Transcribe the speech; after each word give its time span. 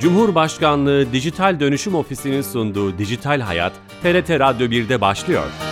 Cumhurbaşkanlığı 0.00 1.12
Dijital 1.12 1.60
Dönüşüm 1.60 1.94
Ofisi'nin 1.94 2.42
sunduğu 2.42 2.98
Dijital 2.98 3.40
Hayat, 3.40 3.72
TRT 4.02 4.30
Radyo 4.30 4.66
1'de 4.66 5.00
başlıyor. 5.00 5.69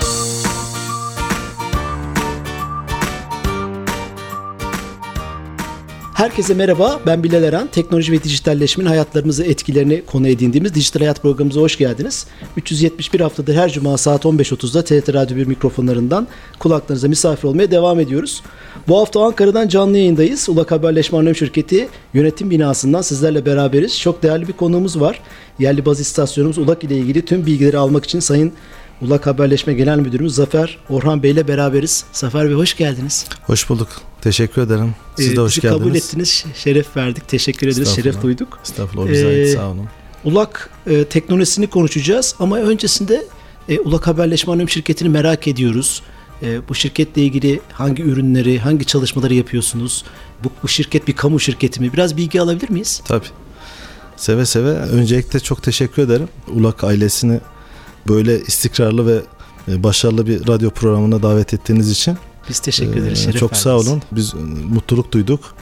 Herkese 6.19 6.55
merhaba, 6.55 7.01
ben 7.07 7.23
Bilal 7.23 7.43
Eren. 7.43 7.67
Teknoloji 7.67 8.13
ve 8.13 8.23
dijitalleşmenin 8.23 8.89
hayatlarımızı 8.89 9.45
etkilerini 9.45 10.03
konu 10.07 10.29
edindiğimiz 10.29 10.75
Dijital 10.75 11.01
Hayat 11.01 11.23
programımıza 11.23 11.61
hoş 11.61 11.79
geldiniz. 11.79 12.27
371 12.57 13.21
haftadır 13.21 13.55
her 13.55 13.73
cuma 13.73 13.99
saat 13.99 14.25
15.30'da 14.25 14.85
TRT 14.85 15.15
Radyo 15.15 15.37
1 15.37 15.47
mikrofonlarından 15.47 16.29
kulaklarınıza 16.59 17.09
misafir 17.09 17.49
olmaya 17.49 17.71
devam 17.71 18.01
ediyoruz. 18.01 18.43
Bu 18.89 18.99
hafta 19.01 19.25
Ankara'dan 19.25 19.69
canlı 19.69 19.99
yayındayız. 19.99 20.49
Ulak 20.49 20.71
Haberleşme 20.71 21.19
Anonim 21.19 21.37
Şirketi 21.37 21.89
yönetim 22.15 22.51
binasından 22.51 23.03
sizlerle 23.03 23.47
beraberiz. 23.47 24.01
Çok 24.01 24.23
değerli 24.23 24.49
bir 24.49 24.53
konuğumuz 24.53 25.01
var. 25.01 25.21
Yerli 25.59 25.87
baz 25.87 26.01
istasyonumuz 26.01 26.59
Ulak 26.59 26.85
ile 26.85 26.97
ilgili 26.97 27.25
tüm 27.25 27.47
bilgileri 27.47 27.79
almak 27.79 28.05
için 28.05 28.21
Sayın 28.21 28.53
Ulak 29.03 29.27
Haberleşme 29.27 29.75
Genel 29.75 29.99
Müdürümüz 29.99 30.35
Zafer 30.35 30.79
Orhan 30.91 31.23
Bey 31.23 31.31
ile 31.31 31.49
beraberiz. 31.49 32.05
Zafer 32.13 32.49
Bey 32.49 32.55
hoş 32.55 32.77
geldiniz. 32.77 33.27
Hoş 33.47 33.71
bulduk. 33.71 33.89
Teşekkür 34.29 34.63
ederim. 34.63 34.95
Siz 35.17 35.33
ee, 35.33 35.37
de 35.37 35.41
hoş 35.41 35.53
bizi 35.53 35.61
geldiniz. 35.61 35.83
kabul 35.83 35.95
ettiniz. 35.95 36.45
Şeref 36.55 36.97
verdik. 36.97 37.29
Teşekkür 37.29 37.69
ederiz. 37.69 37.95
Şeref 37.97 38.23
duyduk. 38.23 38.59
Estağfurullah. 38.65 39.11
Bize 39.11 39.27
ee, 39.27 39.29
ait 39.29 39.57
sağ 39.57 39.71
olun. 39.71 39.87
Ulak 40.25 40.71
e, 40.87 41.05
teknolojisini 41.05 41.67
konuşacağız 41.67 42.35
ama 42.39 42.59
öncesinde 42.59 43.27
e, 43.69 43.81
Ulak 43.81 44.07
Haberleşme 44.07 44.53
Anonim 44.53 44.69
Şirketi'ni 44.69 45.09
merak 45.09 45.49
ediyoruz. 45.49 46.03
E, 46.43 46.69
bu 46.69 46.75
şirketle 46.75 47.23
ilgili 47.23 47.61
hangi 47.73 48.03
ürünleri, 48.03 48.59
hangi 48.59 48.85
çalışmaları 48.85 49.35
yapıyorsunuz? 49.35 50.05
Bu, 50.45 50.49
bu 50.63 50.69
şirket 50.69 51.09
bir 51.09 51.17
kamu 51.17 51.41
şirketi 51.41 51.81
mi? 51.81 51.93
Biraz 51.93 52.17
bilgi 52.17 52.41
alabilir 52.41 52.71
miyiz? 52.71 53.03
Tabii. 53.05 53.27
Seve 54.17 54.47
seve. 54.47 54.71
Öncelikle 54.71 55.41
çok 55.41 55.63
teşekkür 55.63 56.03
ederim. 56.03 56.29
Ulak 56.49 56.85
ailesini 56.85 57.41
böyle 58.09 58.41
istikrarlı 58.41 59.07
ve 59.07 59.21
e, 59.73 59.83
başarılı 59.83 60.27
bir 60.27 60.49
radyo 60.49 60.71
programına 60.71 61.23
davet 61.23 61.55
ettiğiniz 61.55 61.91
için. 61.91 62.19
Biz 62.49 62.59
teşekkür 62.59 62.97
ederiz. 62.97 63.19
Şeref 63.19 63.41
Çok 63.41 63.57
sağ 63.57 63.77
olun. 63.77 64.03
Biz 64.13 64.35
e, 64.35 64.37
mutluluk 64.69 65.13
duyduk. 65.13 65.55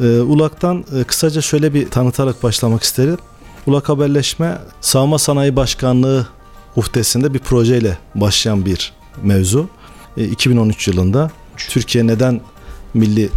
E, 0.00 0.20
Ulak'tan 0.20 0.84
kısaca 1.06 1.40
şöyle 1.40 1.74
bir 1.74 1.90
tanıtarak 1.90 2.42
başlamak 2.42 2.82
isterim. 2.82 3.18
Ulak 3.66 3.88
Haberleşme 3.88 4.58
Savunma 4.80 5.18
Sanayi 5.18 5.56
Başkanlığı 5.56 6.26
uhdesinde 6.76 7.34
bir 7.34 7.38
projeyle 7.38 7.98
başlayan 8.14 8.66
bir 8.66 8.92
mevzu. 9.22 9.68
2013 10.16 10.88
yılında 10.88 11.30
Türkiye 11.56 12.06
neden 12.06 12.40
milli 12.94 13.28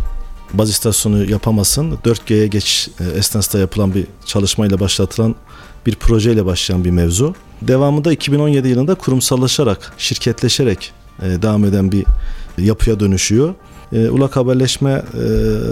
baz 0.53 0.69
istasyonu 0.69 1.31
yapamasın? 1.31 1.97
4G'ye 2.05 2.47
geç 2.47 2.89
esnasında 3.15 3.61
yapılan 3.61 3.93
bir 3.93 4.07
çalışmayla 4.25 4.79
başlatılan 4.79 5.35
bir 5.85 5.95
projeyle 5.95 6.45
başlayan 6.45 6.85
bir 6.85 6.91
mevzu. 6.91 7.35
Devamında 7.61 8.13
2017 8.13 8.67
yılında 8.67 8.95
kurumsallaşarak, 8.95 9.93
şirketleşerek 9.97 10.91
e, 11.21 11.41
devam 11.41 11.65
eden 11.65 11.91
bir 11.91 12.05
yapıya 12.57 12.99
dönüşüyor. 12.99 13.53
E, 13.93 14.09
Ulak 14.09 14.35
Haberleşme 14.35 14.91
e, 14.91 15.03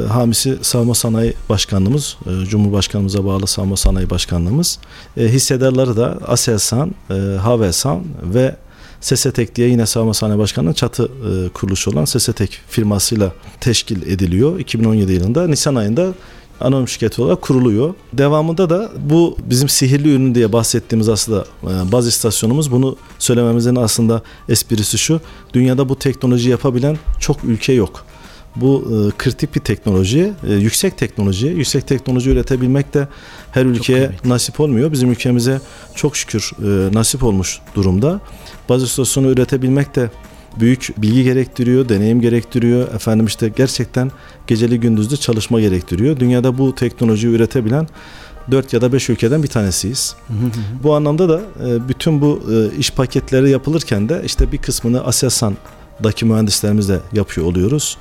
hamisi 0.07 0.57
Savunma 0.61 0.95
Sanayi 0.95 1.33
Başkanlığımız, 1.49 2.17
e, 2.25 2.45
Cumhurbaşkanımıza 2.45 3.25
bağlı 3.25 3.47
Savunma 3.47 3.77
Sanayi 3.77 4.09
Başkanlığımız. 4.09 4.79
E, 5.17 5.27
hissedarları 5.27 5.97
da 5.97 6.17
Aselsan, 6.27 6.95
e, 7.09 7.13
Havelsan 7.37 8.03
ve 8.23 8.55
Sesetek 9.01 9.55
diye 9.55 9.69
yine 9.69 9.85
Savunma 9.85 10.13
Sanayi 10.13 10.39
Başkanlığı'nın 10.39 10.73
çatı 10.73 11.03
e, 11.03 11.49
kuruluşu 11.49 11.91
olan 11.91 12.05
Sesetek 12.05 12.61
firmasıyla 12.67 13.31
teşkil 13.59 14.01
ediliyor. 14.01 14.59
2017 14.59 15.11
yılında 15.11 15.47
Nisan 15.47 15.75
ayında 15.75 16.13
anonim 16.61 16.87
şirketi 16.87 17.21
olarak 17.21 17.41
kuruluyor. 17.41 17.93
Devamında 18.13 18.69
da 18.69 18.91
bu 19.09 19.37
bizim 19.49 19.69
sihirli 19.69 20.09
ürün 20.09 20.35
diye 20.35 20.53
bahsettiğimiz 20.53 21.09
aslında 21.09 21.45
e, 21.63 21.91
baz 21.91 22.07
istasyonumuz. 22.07 22.71
Bunu 22.71 22.95
söylememizin 23.19 23.75
aslında 23.75 24.21
esprisi 24.49 24.97
şu. 24.97 25.21
Dünyada 25.53 25.89
bu 25.89 25.99
teknoloji 25.99 26.49
yapabilen 26.49 26.97
çok 27.19 27.43
ülke 27.43 27.73
yok. 27.73 28.05
Bu 28.55 28.83
e, 28.83 29.17
kritik 29.17 29.55
bir 29.55 29.59
teknoloji, 29.59 30.33
e, 30.47 30.53
yüksek 30.53 30.97
teknoloji. 30.97 31.47
Yüksek 31.47 31.87
teknoloji 31.87 32.29
üretebilmek 32.29 32.93
de 32.93 33.07
her 33.51 33.65
ülkeye 33.65 34.11
nasip 34.25 34.59
olmuyor. 34.59 34.91
Bizim 34.91 35.11
ülkemize 35.11 35.61
çok 35.95 36.17
şükür 36.17 36.51
e, 36.59 36.93
nasip 36.93 37.23
olmuş 37.23 37.59
durumda. 37.75 38.19
Baz 38.69 38.83
istasyonu 38.83 39.27
üretebilmek 39.27 39.95
de 39.95 40.09
büyük 40.59 40.93
bilgi 40.97 41.23
gerektiriyor, 41.23 41.89
deneyim 41.89 42.21
gerektiriyor. 42.21 42.93
Efendim 42.93 43.25
işte 43.25 43.49
gerçekten 43.55 44.11
geceli 44.47 44.79
gündüzlü 44.79 45.17
çalışma 45.17 45.59
gerektiriyor. 45.59 46.19
Dünyada 46.19 46.57
bu 46.57 46.75
teknolojiyi 46.75 47.33
üretebilen 47.33 47.87
4 48.51 48.73
ya 48.73 48.81
da 48.81 48.93
5 48.93 49.09
ülkeden 49.09 49.43
bir 49.43 49.47
tanesiyiz. 49.47 50.15
bu 50.83 50.95
anlamda 50.95 51.29
da 51.29 51.41
e, 51.67 51.89
bütün 51.89 52.21
bu 52.21 52.41
e, 52.51 52.77
iş 52.77 52.91
paketleri 52.91 53.49
yapılırken 53.49 54.09
de 54.09 54.21
işte 54.25 54.51
bir 54.51 54.57
kısmını 54.57 55.05
Aselsan'daki 55.05 56.25
mühendislerimizle 56.25 56.99
yapıyor 57.13 57.47
oluyoruz. 57.47 57.97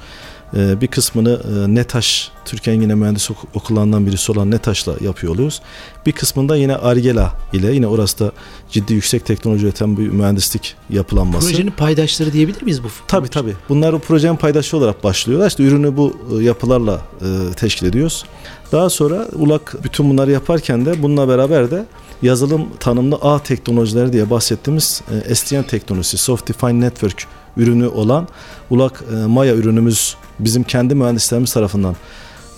Ee, 0.57 0.81
bir 0.81 0.87
kısmını 0.87 1.31
e, 1.31 1.75
NETAŞ, 1.75 2.31
Türkiye'nin 2.45 2.83
yine 2.83 2.95
mühendis 2.95 3.31
okullarından 3.55 4.07
birisi 4.07 4.33
olan 4.33 4.51
NETAŞ'la 4.51 4.95
yapıyor 5.01 5.35
oluyoruz. 5.35 5.63
Bir 6.07 6.13
kısmında 6.13 6.57
yine 6.57 6.77
Argela 6.77 7.33
ile 7.53 7.75
yine 7.75 7.87
orası 7.87 8.19
da 8.19 8.33
ciddi 8.71 8.95
yüksek 8.95 9.27
teknoloji 9.27 9.67
üreten 9.67 9.97
bir 9.97 10.09
mühendislik 10.09 10.75
yapılanması. 10.91 11.49
Projenin 11.49 11.71
paydaşları 11.71 12.33
diyebilir 12.33 12.63
miyiz 12.63 12.85
bu? 12.85 12.89
Tabii 13.09 13.29
tabii. 13.29 13.55
Bunlar 13.69 13.93
bu 13.93 13.99
projenin 13.99 14.37
paydaşı 14.37 14.77
olarak 14.77 15.05
başlıyorlar. 15.05 15.49
İşte 15.49 15.63
ürünü 15.63 15.97
bu 15.97 16.17
e, 16.41 16.45
yapılarla 16.45 17.01
e, 17.21 17.55
teşkil 17.57 17.87
ediyoruz. 17.87 18.25
Daha 18.73 18.91
sonra 18.91 19.29
ULAK 19.33 19.75
bütün 19.85 20.11
bunları 20.11 20.31
yaparken 20.31 20.87
de 20.87 21.03
bununla 21.03 21.29
beraber 21.29 21.71
de 21.71 21.87
yazılım 22.23 22.69
tanımlı 22.81 23.17
ağ 23.17 23.39
teknolojileri 23.39 24.13
diye 24.13 24.31
bahsettiğimiz 24.31 25.03
SDN 25.35 25.63
teknolojisi, 25.63 26.19
Soft 26.19 26.49
Defined 26.49 26.83
Network 26.83 27.27
ürünü 27.57 27.87
olan 27.87 28.29
ULAK 28.71 29.05
Maya 29.27 29.55
ürünümüz 29.55 30.17
bizim 30.39 30.63
kendi 30.63 30.95
mühendislerimiz 30.95 31.53
tarafından 31.53 31.97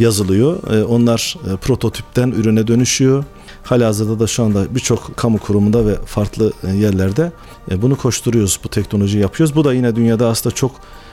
yazılıyor. 0.00 0.72
E, 0.72 0.84
onlar 0.84 1.36
e, 1.52 1.56
prototipten 1.56 2.30
ürüne 2.30 2.66
dönüşüyor. 2.66 3.24
Halihazırda 3.62 4.20
da 4.20 4.26
şu 4.26 4.44
anda 4.44 4.74
birçok 4.74 5.16
kamu 5.16 5.38
kurumunda 5.38 5.86
ve 5.86 5.94
farklı 6.06 6.52
e, 6.64 6.70
yerlerde 6.70 7.32
bunu 7.76 7.96
koşturuyoruz, 7.96 8.60
bu 8.64 8.68
teknolojiyi 8.68 9.22
yapıyoruz. 9.22 9.56
Bu 9.56 9.64
da 9.64 9.74
yine 9.74 9.96
dünyada 9.96 10.28
aslında 10.28 10.54
çok 10.54 10.72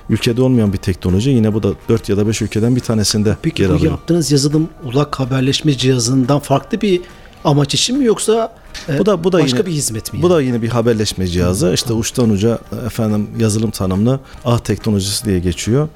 ülkede 0.10 0.42
olmayan 0.42 0.74
bir 0.74 0.78
teknoloji. 0.78 1.30
Yine 1.30 1.54
bu 1.54 1.64
da 1.64 1.70
4 1.90 2.10
ya 2.10 2.18
da 2.18 2.28
5 2.28 2.42
ülkeden 2.42 2.76
bir 2.76 2.82
tanesinde 2.82 3.38
Peki, 3.42 3.62
yer 3.62 3.70
alıyor. 3.70 3.80
Peki 3.80 3.90
bu 3.90 3.94
yaptığınız 3.94 4.32
yazılım 4.32 4.70
ulak 4.84 5.20
haberleşme 5.20 5.78
cihazından 5.78 6.40
farklı 6.40 6.82
bir 6.82 7.02
amaç 7.48 7.74
için 7.74 7.98
mi 7.98 8.06
yoksa 8.06 8.54
bu 9.00 9.06
da 9.06 9.24
bu 9.24 9.32
da 9.32 9.40
başka 9.40 9.58
yine, 9.58 9.68
bir 9.68 9.72
hizmet 9.72 10.14
mi? 10.14 10.22
Bu 10.22 10.30
da 10.30 10.42
yine 10.42 10.62
bir 10.62 10.70
haberleşme 10.70 11.28
cihazı. 11.28 11.74
İşte 11.74 11.94
uçtan 11.94 12.30
uca 12.30 12.60
efendim 12.86 13.30
yazılım 13.40 13.72
tanımlı 13.72 14.20
ağ 14.46 14.60
teknolojisi 14.60 15.26
diye 15.26 15.40
geçiyor. 15.40 15.90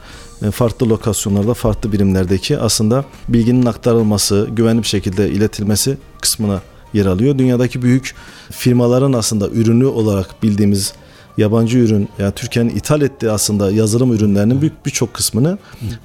E, 0.45 0.51
farklı 0.51 0.89
lokasyonlarda, 0.89 1.53
farklı 1.53 1.91
birimlerdeki 1.91 2.57
aslında 2.57 3.05
bilginin 3.27 3.65
aktarılması, 3.65 4.47
güvenli 4.51 4.81
bir 4.81 4.87
şekilde 4.87 5.29
iletilmesi 5.29 5.97
kısmına 6.21 6.61
yer 6.93 7.05
alıyor. 7.05 7.37
Dünyadaki 7.37 7.81
büyük 7.81 8.15
firmaların 8.51 9.13
aslında 9.13 9.49
ürünü 9.49 9.85
olarak 9.85 10.43
bildiğimiz 10.43 10.93
yabancı 11.37 11.77
ürün 11.77 12.09
yani 12.19 12.31
Türkiye'nin 12.31 12.75
ithal 12.75 13.01
ettiği 13.01 13.31
aslında 13.31 13.71
yazılım 13.71 14.13
ürünlerinin 14.13 14.61
büyük 14.61 14.85
birçok 14.85 15.13
kısmını 15.13 15.57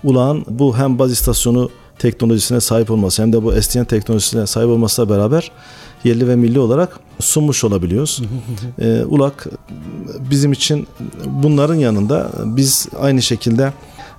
Ulağan 0.05 0.45
bu 0.49 0.77
hem 0.79 0.99
baz 0.99 1.13
istasyonu 1.13 1.71
teknolojisine 1.99 2.61
sahip 2.61 2.91
olması 2.91 3.23
hem 3.23 3.33
de 3.33 3.43
bu 3.43 3.63
SDN 3.63 3.85
teknolojisine 3.85 4.47
sahip 4.47 4.69
olmasıyla 4.69 5.17
beraber 5.17 5.51
yerli 6.05 6.29
ve 6.29 6.37
milli 6.37 6.59
olarak 6.61 7.01
sunmuş 7.21 7.65
olabiliyoruz. 7.65 8.23
ee, 8.81 9.05
ULAK 9.05 9.47
bizim 10.31 10.53
için 10.53 10.87
bunların 11.27 11.75
yanında 11.75 12.31
biz 12.45 12.89
aynı 13.01 13.23
şekilde 13.23 13.73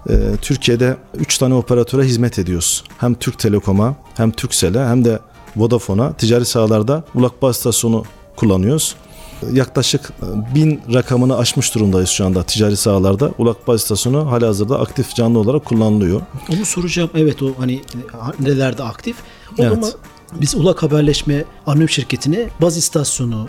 e, 0.09 0.13
Türkiye'de 0.41 0.97
3 1.17 1.37
tane 1.37 1.53
operatöre 1.53 2.03
hizmet 2.03 2.39
ediyoruz. 2.39 2.83
Hem 2.97 3.13
Türk 3.13 3.39
Telekom'a 3.39 3.95
hem 4.15 4.31
Turkcell'e 4.31 4.85
hem 4.85 5.05
de 5.05 5.19
Vodafone'a 5.55 6.13
ticari 6.13 6.45
sahalarda 6.45 7.03
ULAK 7.15 7.41
baz 7.41 7.55
istasyonu 7.55 8.03
kullanıyoruz. 8.35 8.95
Yaklaşık 9.51 10.11
bin 10.55 10.81
rakamını 10.93 11.37
aşmış 11.37 11.75
durumdayız 11.75 12.09
şu 12.09 12.25
anda 12.25 12.43
ticari 12.43 12.77
sahalarda. 12.77 13.31
Ulak 13.37 13.67
baz 13.67 13.81
istasyonu 13.81 14.31
halihazırda 14.31 14.79
aktif 14.79 15.15
canlı 15.15 15.39
olarak 15.39 15.65
kullanılıyor. 15.65 16.21
Onu 16.53 16.65
soracağım. 16.65 17.09
Evet 17.15 17.43
o 17.43 17.53
hani 17.57 17.81
nelerde 18.39 18.83
aktif. 18.83 19.15
O 19.59 19.63
evet. 19.63 19.73
zaman 19.73 19.91
biz 20.41 20.55
Ulak 20.55 20.83
Haberleşme 20.83 21.45
Anonim 21.65 21.89
Şirketi'ne 21.89 22.49
baz 22.61 22.77
istasyonu, 22.77 23.47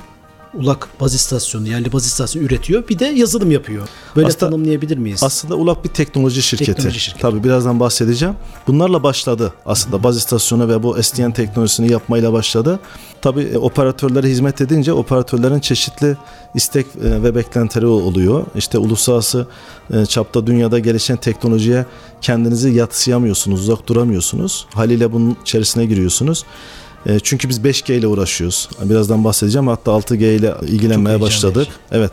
Ulak 0.54 0.88
baz 1.00 1.14
istasyonu, 1.14 1.68
yerli 1.68 1.92
baz 1.92 2.06
istasyonu 2.06 2.46
üretiyor. 2.46 2.88
Bir 2.88 2.98
de 2.98 3.04
yazılım 3.04 3.50
yapıyor. 3.50 3.88
Böyle 4.16 4.28
aslında, 4.28 4.50
tanımlayabilir 4.50 4.98
miyiz? 4.98 5.22
Aslında 5.22 5.54
Ulak 5.54 5.84
bir 5.84 5.88
teknoloji 5.88 6.42
şirketi. 6.42 6.74
Teknoloji 6.74 7.00
şirketi. 7.00 7.22
Tabii 7.22 7.44
birazdan 7.44 7.80
bahsedeceğim. 7.80 8.34
Bunlarla 8.66 9.02
başladı 9.02 9.52
aslında 9.66 10.02
baz 10.02 10.16
istasyonu 10.16 10.68
ve 10.68 10.82
bu 10.82 11.02
SDN 11.02 11.30
teknolojisini 11.30 11.92
yapmayla 11.92 12.32
başladı. 12.32 12.80
Tabii 13.22 13.42
e, 13.42 13.58
operatörlere 13.58 14.28
hizmet 14.28 14.60
edince 14.60 14.92
operatörlerin 14.92 15.60
çeşitli 15.60 16.16
istek 16.54 16.86
e, 16.86 17.22
ve 17.22 17.34
beklentileri 17.34 17.86
oluyor. 17.86 18.46
İşte 18.56 18.78
uluslararası 18.78 19.46
e, 19.92 20.06
çapta 20.06 20.46
dünyada 20.46 20.78
gelişen 20.78 21.16
teknolojiye 21.16 21.86
kendinizi 22.20 22.70
yatsıyamıyorsunuz, 22.70 23.60
uzak 23.60 23.86
duramıyorsunuz. 23.86 24.66
Haliyle 24.74 25.12
bunun 25.12 25.36
içerisine 25.42 25.86
giriyorsunuz. 25.86 26.44
E, 27.06 27.18
çünkü 27.20 27.48
biz 27.48 27.58
5G 27.58 27.92
ile 27.92 28.06
uğraşıyoruz. 28.06 28.68
Birazdan 28.82 29.24
bahsedeceğim. 29.24 29.68
Hatta 29.68 29.90
6G 29.90 30.34
ile 30.34 30.54
ilgilenmeye 30.62 31.20
başladık. 31.20 31.68
heyecanlı. 31.90 32.10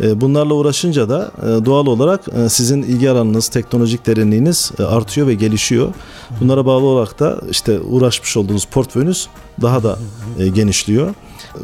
Evet. 0.00 0.10
E, 0.10 0.20
bunlarla 0.20 0.54
uğraşınca 0.54 1.08
da 1.08 1.30
e, 1.42 1.64
doğal 1.64 1.86
olarak 1.86 2.20
e, 2.44 2.48
sizin 2.48 2.82
ilgi 2.82 3.10
alanınız, 3.10 3.48
teknolojik 3.48 4.06
derinliğiniz 4.06 4.72
e, 4.78 4.82
artıyor 4.82 5.26
ve 5.26 5.34
gelişiyor. 5.34 5.94
Bunlara 6.40 6.66
bağlı 6.66 6.84
olarak 6.84 7.20
da 7.20 7.40
işte 7.50 7.80
uğraşmış 7.80 8.36
olduğunuz 8.36 8.64
portföyünüz 8.64 9.28
daha 9.62 9.82
da 9.82 9.98
e, 10.38 10.48
genişliyor. 10.48 11.14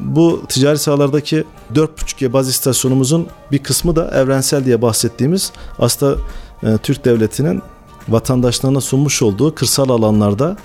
Bu 0.01 0.43
ticari 0.49 0.79
sahalardaki 0.79 1.45
4.5G 1.75 2.33
baz 2.33 2.49
istasyonumuzun 2.49 3.27
bir 3.53 3.59
kısmı 3.59 3.97
da 3.97 4.11
evrensel 4.11 4.65
diye 4.65 4.83
bahsettiğimiz 4.83 5.53
aslında 5.79 6.17
e, 6.63 6.79
Türk 6.79 7.05
Devleti'nin 7.05 7.63
vatandaşlarına 8.09 8.81
sunmuş 8.81 9.23
olduğu 9.23 9.55
kırsal 9.55 9.89
alanlarda 9.89 10.57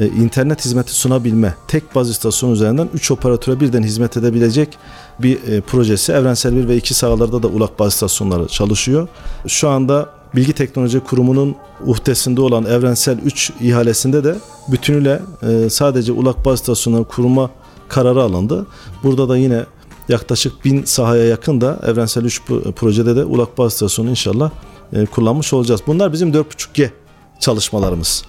e, 0.00 0.06
internet 0.06 0.64
hizmeti 0.64 0.92
sunabilme 0.92 1.54
tek 1.68 1.94
baz 1.94 2.10
istasyon 2.10 2.50
üzerinden 2.50 2.88
3 2.94 3.10
operatöre 3.10 3.60
birden 3.60 3.82
hizmet 3.82 4.16
edebilecek 4.16 4.78
bir 5.18 5.42
e, 5.42 5.60
projesi. 5.60 6.12
Evrensel 6.12 6.56
1 6.56 6.68
ve 6.68 6.76
2 6.76 6.94
sahalarda 6.94 7.42
da 7.42 7.48
ULAK 7.48 7.78
baz 7.78 7.92
istasyonları 7.92 8.48
çalışıyor. 8.48 9.08
Şu 9.46 9.68
anda 9.68 10.08
Bilgi 10.36 10.52
Teknoloji 10.52 11.00
Kurumu'nun 11.00 11.56
uhdesinde 11.86 12.40
olan 12.40 12.64
Evrensel 12.64 13.18
3 13.18 13.52
ihalesinde 13.60 14.24
de 14.24 14.36
bütünüyle 14.68 15.22
e, 15.42 15.70
sadece 15.70 16.12
ULAK 16.12 16.44
baz 16.44 16.60
istasyonları 16.60 17.04
kurma 17.04 17.50
kararı 17.88 18.22
alındı. 18.22 18.66
Burada 19.02 19.28
da 19.28 19.36
yine 19.36 19.64
yaklaşık 20.08 20.64
bin 20.64 20.84
sahaya 20.84 21.24
yakın 21.24 21.60
da 21.60 21.80
Evrensel 21.86 22.24
3 22.24 22.40
pro- 22.48 22.72
projede 22.72 23.16
de 23.16 23.24
ULAK 23.24 23.58
baz 23.58 23.72
istasyonu 23.72 24.10
inşallah 24.10 24.50
e, 24.92 25.06
kullanmış 25.06 25.52
olacağız. 25.52 25.80
Bunlar 25.86 26.12
bizim 26.12 26.32
4.5G 26.32 26.90
çalışmalarımız. 27.40 28.24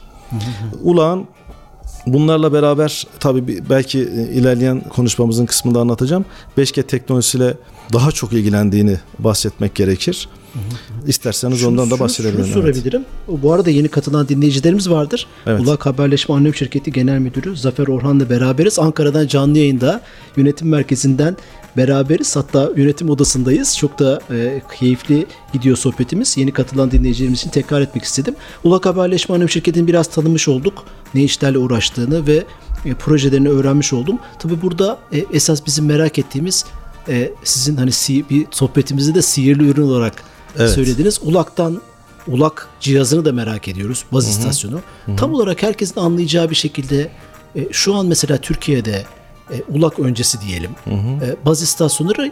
Ulağın 0.83 1.25
bunlarla 2.13 2.53
beraber 2.53 3.07
tabii 3.19 3.69
belki 3.69 3.99
e, 3.99 4.33
ilerleyen 4.33 4.81
konuşmamızın 4.89 5.45
kısmında 5.45 5.79
anlatacağım. 5.79 6.25
5G 6.57 6.83
teknolojisiyle 6.83 7.53
daha 7.93 8.11
çok 8.11 8.33
ilgilendiğini 8.33 8.97
bahsetmek 9.19 9.75
gerekir. 9.75 10.29
İsterseniz 11.07 11.59
Şunu- 11.59 11.69
ondan 11.69 11.91
da 11.91 11.99
bahsedebilirim. 11.99 12.45
Şunu 12.45 12.63
evet. 12.63 12.75
sorabilirim. 12.75 13.05
Bu 13.27 13.53
arada 13.53 13.69
yeni 13.69 13.87
katılan 13.87 14.27
dinleyicilerimiz 14.29 14.89
vardır. 14.89 15.27
Evet. 15.47 15.61
Ulak 15.61 15.85
Haberleşme 15.85 16.35
Anonim 16.35 16.55
Şirketi 16.55 16.91
Genel 16.91 17.19
Müdürü 17.19 17.57
Zafer 17.57 17.87
Orhan'la 17.87 18.29
beraberiz. 18.29 18.79
Ankara'dan 18.79 19.27
canlı 19.27 19.57
yayında 19.57 20.01
yönetim 20.37 20.69
merkezinden 20.69 21.37
beraberiz. 21.77 22.35
Hatta 22.35 22.69
yönetim 22.75 23.09
odasındayız. 23.09 23.77
Çok 23.77 23.99
da 23.99 24.19
e, 24.31 24.61
keyifli 24.79 25.25
gidiyor 25.53 25.77
sohbetimiz. 25.77 26.37
Yeni 26.37 26.51
katılan 26.51 26.91
dinleyicilerimiz 26.91 27.39
için 27.39 27.49
tekrar 27.49 27.81
etmek 27.81 28.03
istedim. 28.03 28.35
Ulak 28.63 28.85
Haberleşme 28.85 29.35
Anonim 29.35 29.49
Şirketi'ni 29.49 29.87
biraz 29.87 30.07
tanımış 30.07 30.47
olduk. 30.47 30.83
Ne 31.13 31.23
işlerle 31.23 31.57
uğraştığını 31.57 32.27
ve 32.27 32.43
e, 32.85 32.93
projelerini 32.93 33.49
öğrenmiş 33.49 33.93
oldum. 33.93 34.19
Tabi 34.39 34.61
burada 34.61 34.97
e, 35.13 35.25
esas 35.33 35.65
bizim 35.65 35.85
merak 35.85 36.19
ettiğimiz 36.19 36.65
e, 37.09 37.31
sizin 37.43 37.77
hani 37.77 37.91
si- 37.91 38.29
bir 38.29 38.45
sohbetimizi 38.51 39.15
de 39.15 39.21
sihirli 39.21 39.69
ürün 39.69 39.81
olarak 39.81 40.13
Evet. 40.57 40.69
söylediniz. 40.69 41.19
Ulak'tan 41.23 41.81
ulak 42.27 42.67
cihazını 42.79 43.25
da 43.25 43.31
merak 43.31 43.67
ediyoruz. 43.67 44.05
Baz 44.11 44.29
istasyonu. 44.29 44.79
Tam 45.17 45.33
olarak 45.33 45.63
herkesin 45.63 45.99
anlayacağı 45.99 46.49
bir 46.49 46.55
şekilde 46.55 47.11
e, 47.55 47.67
şu 47.71 47.95
an 47.95 48.05
mesela 48.05 48.37
Türkiye'de 48.37 49.05
e, 49.51 49.63
ulak 49.69 49.99
öncesi 49.99 50.41
diyelim. 50.41 50.71
E, 50.87 51.45
baz 51.45 51.61
istasyonları 51.61 52.31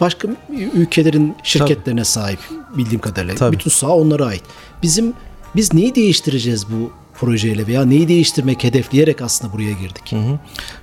başka 0.00 0.28
ülkelerin 0.74 1.36
şirketlerine 1.42 2.04
sahip 2.04 2.38
bildiğim 2.76 3.00
kadarıyla. 3.00 3.34
Tabii. 3.34 3.52
Bütün 3.52 3.70
saha 3.70 3.96
onlara 3.96 4.26
ait. 4.26 4.42
Bizim 4.82 5.14
biz 5.56 5.74
neyi 5.74 5.94
değiştireceğiz 5.94 6.66
bu 6.70 6.92
projeyle 7.14 7.66
veya 7.66 7.84
neyi 7.84 8.08
değiştirmek 8.08 8.64
hedefleyerek 8.64 9.22
aslında 9.22 9.52
buraya 9.52 9.72
girdik. 9.72 10.14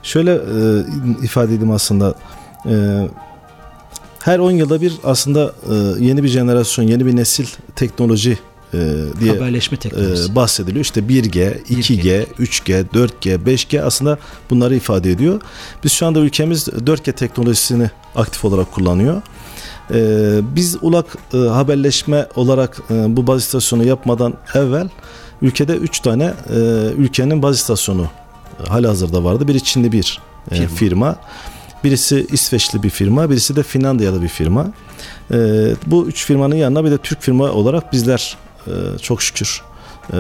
Şöyle 0.04 0.32
e, 0.34 0.86
ifade 1.24 1.54
edeyim 1.54 1.72
aslında. 1.72 2.16
E, 2.66 2.72
her 4.24 4.40
10 4.40 4.52
yılda 4.52 4.82
bir 4.82 4.94
aslında 5.04 5.54
e, 5.72 6.04
yeni 6.06 6.24
bir 6.24 6.28
jenerasyon, 6.28 6.86
yeni 6.86 7.06
bir 7.06 7.16
nesil 7.16 7.46
teknoloji 7.76 8.38
e, 8.74 8.78
diye 9.20 9.32
Haberleşme 9.34 9.78
teknolojisi. 9.78 10.32
e, 10.32 10.36
bahsediliyor. 10.36 10.86
İşte 10.86 11.00
1G, 11.02 11.64
2G, 11.64 12.26
3G, 12.40 12.86
4G, 12.88 13.36
5G 13.46 13.82
aslında 13.82 14.18
bunları 14.50 14.76
ifade 14.76 15.12
ediyor. 15.12 15.42
Biz 15.84 15.92
şu 15.92 16.06
anda 16.06 16.20
ülkemiz 16.20 16.68
4G 16.68 17.14
teknolojisini 17.14 17.90
aktif 18.16 18.46
olarak 18.46 18.72
kullanıyor. 18.72 19.22
E, 19.94 20.40
biz 20.56 20.78
ulak 20.82 21.18
e, 21.34 21.38
haberleşme 21.38 22.28
olarak 22.36 22.82
e, 22.92 23.16
bu 23.18 23.28
baz 23.28 23.42
istasyonu 23.42 23.84
yapmadan 23.88 24.34
evvel 24.56 24.90
ülkede 25.42 25.76
3 25.76 26.00
tane 26.00 26.24
e, 26.50 26.56
ülkenin 26.98 27.42
baz 27.44 27.56
istasyonu 27.58 28.08
e, 28.66 28.70
halihazırda 28.70 29.24
vardı. 29.24 29.48
Biri 29.48 29.64
Çinli 29.64 29.92
bir 29.92 30.20
e, 30.52 30.56
Firma. 30.56 30.68
firma. 30.76 31.16
Birisi 31.84 32.28
İsveçli 32.32 32.84
bir 32.84 32.90
firma, 32.90 33.30
birisi 33.30 33.56
de 33.56 33.64
Finlandiyalı 33.64 34.22
bir 34.22 34.28
firma. 34.28 34.68
E, 35.32 35.36
bu 35.86 36.08
üç 36.08 36.26
firmanın 36.26 36.56
yanına 36.56 36.86
bir 36.86 36.92
de 36.92 36.98
Türk 36.98 37.22
firma 37.22 37.44
olarak 37.52 37.94
bizler 37.94 38.38
e, 38.68 38.72
çok 39.02 39.22
şükür 39.22 39.62
e, 40.10 40.18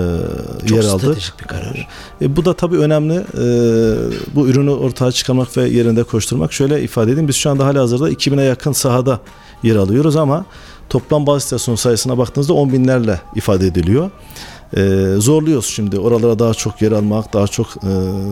Çok 0.67 0.77
yer 0.77 0.83
aldık. 0.83 0.99
stratejik 1.01 1.39
bir 1.39 1.45
karar. 1.45 1.87
E, 2.21 2.35
bu 2.35 2.45
da 2.45 2.53
tabii 2.53 2.77
önemli. 2.77 3.13
E, 3.15 3.45
bu 4.35 4.47
ürünü 4.47 4.69
ortaya 4.69 5.11
çıkarmak 5.11 5.57
ve 5.57 5.69
yerinde 5.69 6.03
koşturmak. 6.03 6.53
Şöyle 6.53 6.83
ifade 6.83 7.11
edeyim. 7.11 7.27
Biz 7.27 7.35
şu 7.35 7.49
anda 7.49 7.65
hazırda 7.65 8.11
2000'e 8.11 8.43
yakın 8.43 8.71
sahada 8.71 9.19
yer 9.63 9.75
alıyoruz 9.75 10.15
ama 10.15 10.45
toplam 10.89 11.27
baz 11.27 11.43
istasyon 11.43 11.75
sayısına 11.75 12.17
baktığınızda 12.17 12.53
10 12.53 12.73
binlerle 12.73 13.21
ifade 13.35 13.67
ediliyor. 13.67 14.09
E, 14.77 15.13
zorluyoruz 15.17 15.65
şimdi 15.65 15.99
oralara 15.99 16.39
daha 16.39 16.53
çok 16.53 16.81
yer 16.81 16.91
almak, 16.91 17.33
daha 17.33 17.47
çok 17.47 17.67
e, 17.67 17.91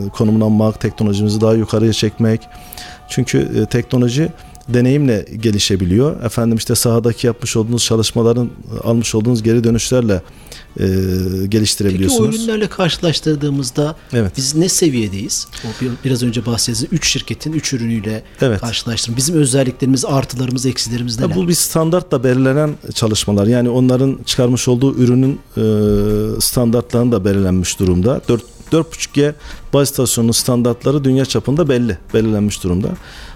konumlanmak, 0.10 0.80
teknolojimizi 0.80 1.42
daha 1.42 1.54
yukarıya 1.54 1.94
çekmek. 1.94 2.42
Çünkü 3.08 3.62
e, 3.62 3.66
teknoloji 3.66 4.30
deneyimle 4.74 5.26
gelişebiliyor. 5.42 6.24
Efendim 6.24 6.58
işte 6.58 6.76
sahadaki 6.76 7.28
yapmış 7.28 7.58
olduğunuz 7.58 7.84
çalışmaların 7.86 8.50
almış 8.84 9.16
olduğunuz 9.16 9.44
geri 9.44 9.64
dönüşlerle 9.64 10.14
e, 10.14 10.22
Peki 10.80 11.46
o 11.46 11.50
geliştirebiliyorsunuz. 11.50 12.36
ürünlerle 12.36 12.68
karşılaştırdığımızda 12.68 13.96
Evet. 14.14 14.32
biz 14.38 14.56
ne 14.56 14.70
seviyedeyiz? 14.70 15.48
O 15.66 15.68
bir- 15.84 15.92
biraz 16.06 16.24
önce 16.24 16.46
bahsettiğiniz 16.46 16.94
3 16.94 17.08
şirketin 17.08 17.54
3 17.54 17.74
ürünüyle 17.74 18.24
Evet. 18.42 18.62
karşılaştırın. 18.62 19.18
Bizim 19.18 19.36
özelliklerimiz, 19.36 20.06
artılarımız, 20.06 20.66
eksilerimiz 20.66 21.20
neler? 21.20 21.30
Ya 21.30 21.36
bu 21.36 21.48
bir 21.48 21.54
standartla 21.54 22.24
belirlenen 22.24 22.76
çalışmalar. 22.94 23.48
Yani 23.48 23.70
onların 23.70 24.20
çıkarmış 24.26 24.68
olduğu 24.68 24.96
ürünün 24.98 25.40
e, 25.58 25.62
standartlarının 26.42 27.12
da 27.12 27.26
belirlenmiş 27.26 27.80
durumda. 27.80 28.22
4 28.30 28.42
4.5G 28.72 29.34
baz 29.74 29.90
istasyonunun 29.90 30.32
standartları 30.32 31.04
dünya 31.04 31.26
çapında 31.26 31.70
belli, 31.70 31.98
belirlenmiş 32.14 32.64
durumda. 32.64 32.88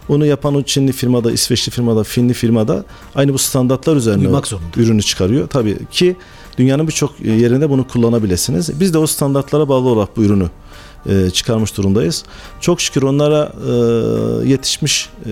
Onu 0.09 0.25
yapan 0.25 0.55
o 0.55 0.63
Çinli 0.63 0.91
firmada, 0.91 1.31
İsveçli 1.31 1.71
firmada, 1.71 2.03
Finli 2.03 2.33
firmada 2.33 2.85
aynı 3.15 3.33
bu 3.33 3.37
standartlar 3.37 3.95
üzerine 3.95 4.27
Uymak 4.27 4.47
zorunda. 4.47 4.67
ürünü 4.77 5.01
çıkarıyor. 5.01 5.47
Tabii 5.47 5.77
ki 5.91 6.15
dünyanın 6.57 6.87
birçok 6.87 7.19
yerinde 7.19 7.69
bunu 7.69 7.87
kullanabilirsiniz. 7.87 8.79
Biz 8.79 8.93
de 8.93 8.97
o 8.97 9.07
standartlara 9.07 9.69
bağlı 9.69 9.89
olarak 9.89 10.17
bu 10.17 10.23
ürünü 10.23 10.49
e, 11.09 11.29
çıkarmış 11.29 11.77
durumdayız. 11.77 12.23
Çok 12.61 12.81
şükür 12.81 13.03
onlara 13.03 13.53
e, 13.67 13.71
yetişmiş 14.49 15.09
e, 15.25 15.29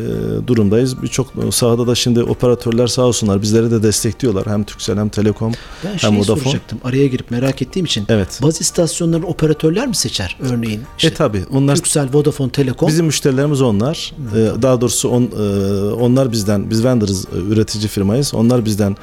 durumdayız. 0.47 1.01
Birçok 1.01 1.27
sahada 1.51 1.87
da 1.87 1.95
şimdi 1.95 2.23
operatörler 2.23 2.87
sağ 2.87 3.01
olsunlar 3.01 3.41
bizleri 3.41 3.71
de 3.71 3.83
destekliyorlar. 3.83 4.47
Hem 4.47 4.63
Turkcell 4.63 4.97
hem 4.97 5.09
Telekom 5.09 5.53
ben 5.83 5.89
hem 5.89 5.99
şeyi 5.99 6.19
Vodafone. 6.19 6.39
soracaktım. 6.43 6.79
Araya 6.83 7.07
girip 7.07 7.31
merak 7.31 7.61
ettiğim 7.61 7.85
için. 7.85 8.05
Evet. 8.09 8.39
Baz 8.43 8.61
istasyonlarını 8.61 9.27
operatörler 9.27 9.87
mi 9.87 9.95
seçer? 9.95 10.37
Örneğin 10.41 10.81
işte 10.97 11.07
e 11.07 11.13
tabi 11.13 11.43
onlar 11.51 11.75
Turkcell, 11.75 12.07
Vodafone, 12.13 12.51
Telekom. 12.51 12.87
bizim 12.89 13.05
müşterilerimiz 13.05 13.61
onlar. 13.61 14.13
E, 14.35 14.61
daha 14.61 14.81
doğrusu 14.81 15.09
on, 15.09 15.23
e, 15.23 15.93
onlar 15.93 16.31
bizden 16.31 16.69
biz 16.69 16.83
vendorız 16.85 17.25
üretici 17.49 17.87
firmayız. 17.87 18.33
Onlar 18.33 18.65
bizden 18.65 18.97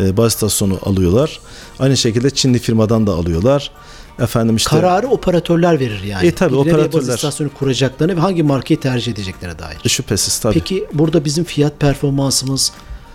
e, 0.00 0.16
baz 0.16 0.32
istasyonu 0.32 0.78
alıyorlar. 0.82 1.40
Aynı 1.78 1.96
şekilde 1.96 2.30
Çinli 2.30 2.58
firmadan 2.58 3.06
da 3.06 3.12
alıyorlar. 3.12 3.70
Efendim 4.20 4.56
işte 4.56 4.70
Kararı 4.70 5.08
operatörler 5.08 5.80
verir 5.80 6.02
yani. 6.02 6.26
E, 6.26 6.34
tabii, 6.34 6.52
baz 6.52 6.58
operatörler. 6.58 7.14
istasyonu 7.14 7.50
kuracaklarını 7.58 8.16
ve 8.16 8.20
hangi 8.20 8.42
markayı 8.42 8.80
tercih 8.80 9.12
edeceklerine 9.12 9.58
dair. 9.58 9.78
E, 9.84 9.88
şüphesiz 9.88 10.38
tabii. 10.38 10.54
Peki 10.54 10.86
burada 10.92 11.24
bizim 11.24 11.44
fiyat 11.44 11.80
performansımız 11.80 12.72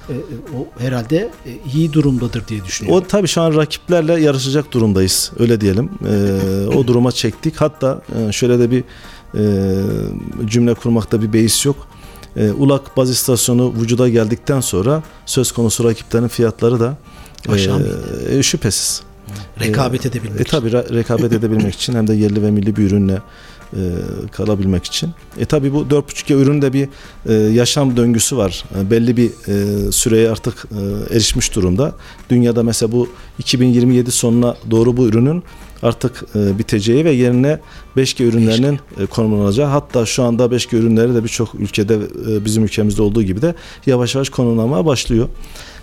e, 0.10 0.14
e, 0.14 0.18
o 0.58 0.82
herhalde 0.84 1.18
e, 1.46 1.72
iyi 1.74 1.94
durumdadır 1.94 2.48
diye 2.48 2.66
düşünüyorum. 2.66 3.04
O 3.04 3.08
tabii 3.08 3.28
şu 3.28 3.42
an 3.42 3.56
rakiplerle 3.56 4.22
yarışacak 4.22 4.72
durumdayız. 4.72 5.32
Öyle 5.40 5.62
diyelim. 5.62 5.90
Ee, 6.10 6.68
o 6.78 6.88
duruma 6.88 7.12
çektik. 7.12 7.62
Hatta 7.62 8.02
e, 8.28 8.32
şöyle 8.32 8.60
de 8.60 8.72
bir 8.72 8.84
e, 9.36 10.46
cümle 10.46 10.74
kurmakta 10.74 11.22
bir 11.22 11.34
beis 11.34 11.66
yok. 11.66 11.88
E, 12.38 12.52
Ulak 12.52 12.98
baz 12.98 13.10
istasyonu 13.10 13.74
vücuda 13.82 14.10
geldikten 14.10 14.62
sonra 14.62 15.04
söz 15.26 15.52
konusu 15.52 15.84
rakiplerin 15.84 16.28
fiyatları 16.28 16.80
da 16.80 16.98
Aşağı 17.50 17.82
e, 18.30 18.38
e, 18.38 18.44
şüphesiz. 18.44 19.02
Rekabet 19.60 20.05
edebilmek 20.05 20.41
E 20.41 20.44
tabii 20.44 20.70
ra- 20.70 20.94
rekabet 20.94 21.34
edebilmek 21.34 21.75
için 21.75 21.94
hem 21.94 22.08
de 22.08 22.13
yerli 22.13 22.41
ve 22.41 22.51
milli 22.51 22.75
bir 22.75 22.84
ürünle 22.84 23.22
e, 23.74 23.79
kalabilmek 24.32 24.86
için. 24.86 25.10
E 25.39 25.46
tabi 25.46 25.74
bu 25.74 25.82
4.5G 25.82 26.34
üründe 26.34 26.74
bir 26.74 26.89
e, 27.25 27.34
yaşam 27.34 27.98
döngüsü 27.98 28.38
var. 28.38 28.63
E, 28.79 28.91
belli 28.91 29.17
bir 29.17 29.29
e, 29.29 29.91
süreye 29.91 30.29
artık 30.29 30.65
e, 30.72 31.15
erişmiş 31.15 31.55
durumda. 31.55 31.96
Dünyada 32.29 32.63
mesela 32.63 32.91
bu 32.91 33.10
2027 33.39 34.12
sonuna 34.12 34.55
doğru 34.72 34.98
bu 34.98 35.08
ürünün 35.08 35.44
artık 35.84 36.24
e, 36.36 36.60
biteceği 36.60 37.05
ve 37.05 37.12
yerine 37.12 37.60
5G 37.98 38.24
ürünlerinin 38.24 38.79
e, 39.00 39.05
konumlanacağı 39.05 39.67
hatta 39.67 40.05
şu 40.05 40.24
anda 40.24 40.46
5G 40.46 40.75
ürünleri 40.75 41.15
de 41.15 41.24
birçok 41.24 41.55
ülkede 41.55 41.96
e, 42.29 42.46
bizim 42.46 42.63
ülkemizde 42.63 43.01
olduğu 43.01 43.24
gibi 43.24 43.41
de 43.41 43.55
yavaş 43.86 44.15
yavaş 44.15 44.29
konumlanmaya 44.29 44.86
başlıyor. 44.86 45.29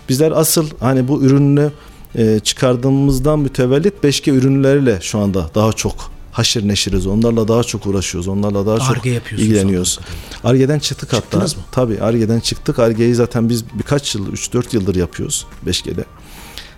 Bizler 0.09 0.31
asıl 0.31 0.65
hani 0.79 1.07
bu 1.07 1.23
ürünü 1.23 1.71
e, 2.15 2.39
çıkardığımızdan 2.39 3.39
mütevellit 3.39 3.93
5G 4.03 4.31
ürünleriyle 4.31 4.97
şu 5.01 5.19
anda 5.19 5.49
daha 5.55 5.73
çok 5.73 6.11
haşır 6.31 6.67
neşiriz. 6.67 7.07
Onlarla 7.07 7.47
daha 7.47 7.63
çok 7.63 7.85
uğraşıyoruz. 7.87 8.27
Onlarla 8.27 8.65
daha 8.65 8.79
çok 8.79 8.97
Arge 8.97 9.09
yapıyorsunuz 9.09 9.51
ilgileniyoruz. 9.51 9.99
Arge'den 10.43 10.79
çıktık 10.79 11.13
hatta. 11.13 11.21
Çıktınız 11.21 11.57
mı? 11.57 11.63
Tabii 11.71 12.01
Arge'den 12.01 12.39
çıktık. 12.39 12.79
Arge'yi 12.79 13.15
zaten 13.15 13.49
biz 13.49 13.65
birkaç 13.73 14.15
yıl, 14.15 14.33
3-4 14.33 14.75
yıldır 14.75 14.95
yapıyoruz 14.95 15.45
5G'de. 15.65 16.05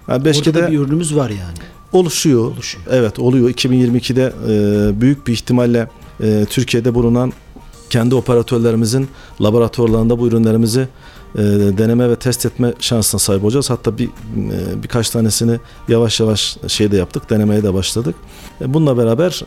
Yani 0.07 0.17
Orada 0.17 0.29
5G'de 0.29 0.53
da 0.53 0.71
bir 0.71 0.79
ürünümüz 0.79 1.15
var 1.15 1.29
yani. 1.29 1.57
oluşuyor. 1.93 2.51
Oluşuyor. 2.51 2.85
Evet 2.89 3.19
oluyor. 3.19 3.49
2022'de 3.49 4.33
e, 4.49 5.01
büyük 5.01 5.27
bir 5.27 5.33
ihtimalle 5.33 5.87
e, 6.23 6.45
Türkiye'de 6.49 6.93
bulunan 6.93 7.33
kendi 7.89 8.15
operatörlerimizin 8.15 9.07
laboratuvarlarında 9.41 10.19
bu 10.19 10.27
ürünlerimizi 10.27 10.87
e, 11.37 11.41
deneme 11.77 12.09
ve 12.09 12.15
test 12.15 12.45
etme 12.45 12.73
şansına 12.79 13.19
sahip 13.19 13.43
olacağız. 13.43 13.69
Hatta 13.69 13.97
bir 13.97 14.07
e, 14.07 14.83
birkaç 14.83 15.09
tanesini 15.09 15.59
yavaş 15.87 16.19
yavaş 16.19 16.57
şeyde 16.67 16.97
yaptık, 16.97 17.29
denemeye 17.29 17.63
de 17.63 17.73
başladık. 17.73 18.15
E, 18.61 18.73
bununla 18.73 18.97
beraber 18.97 19.41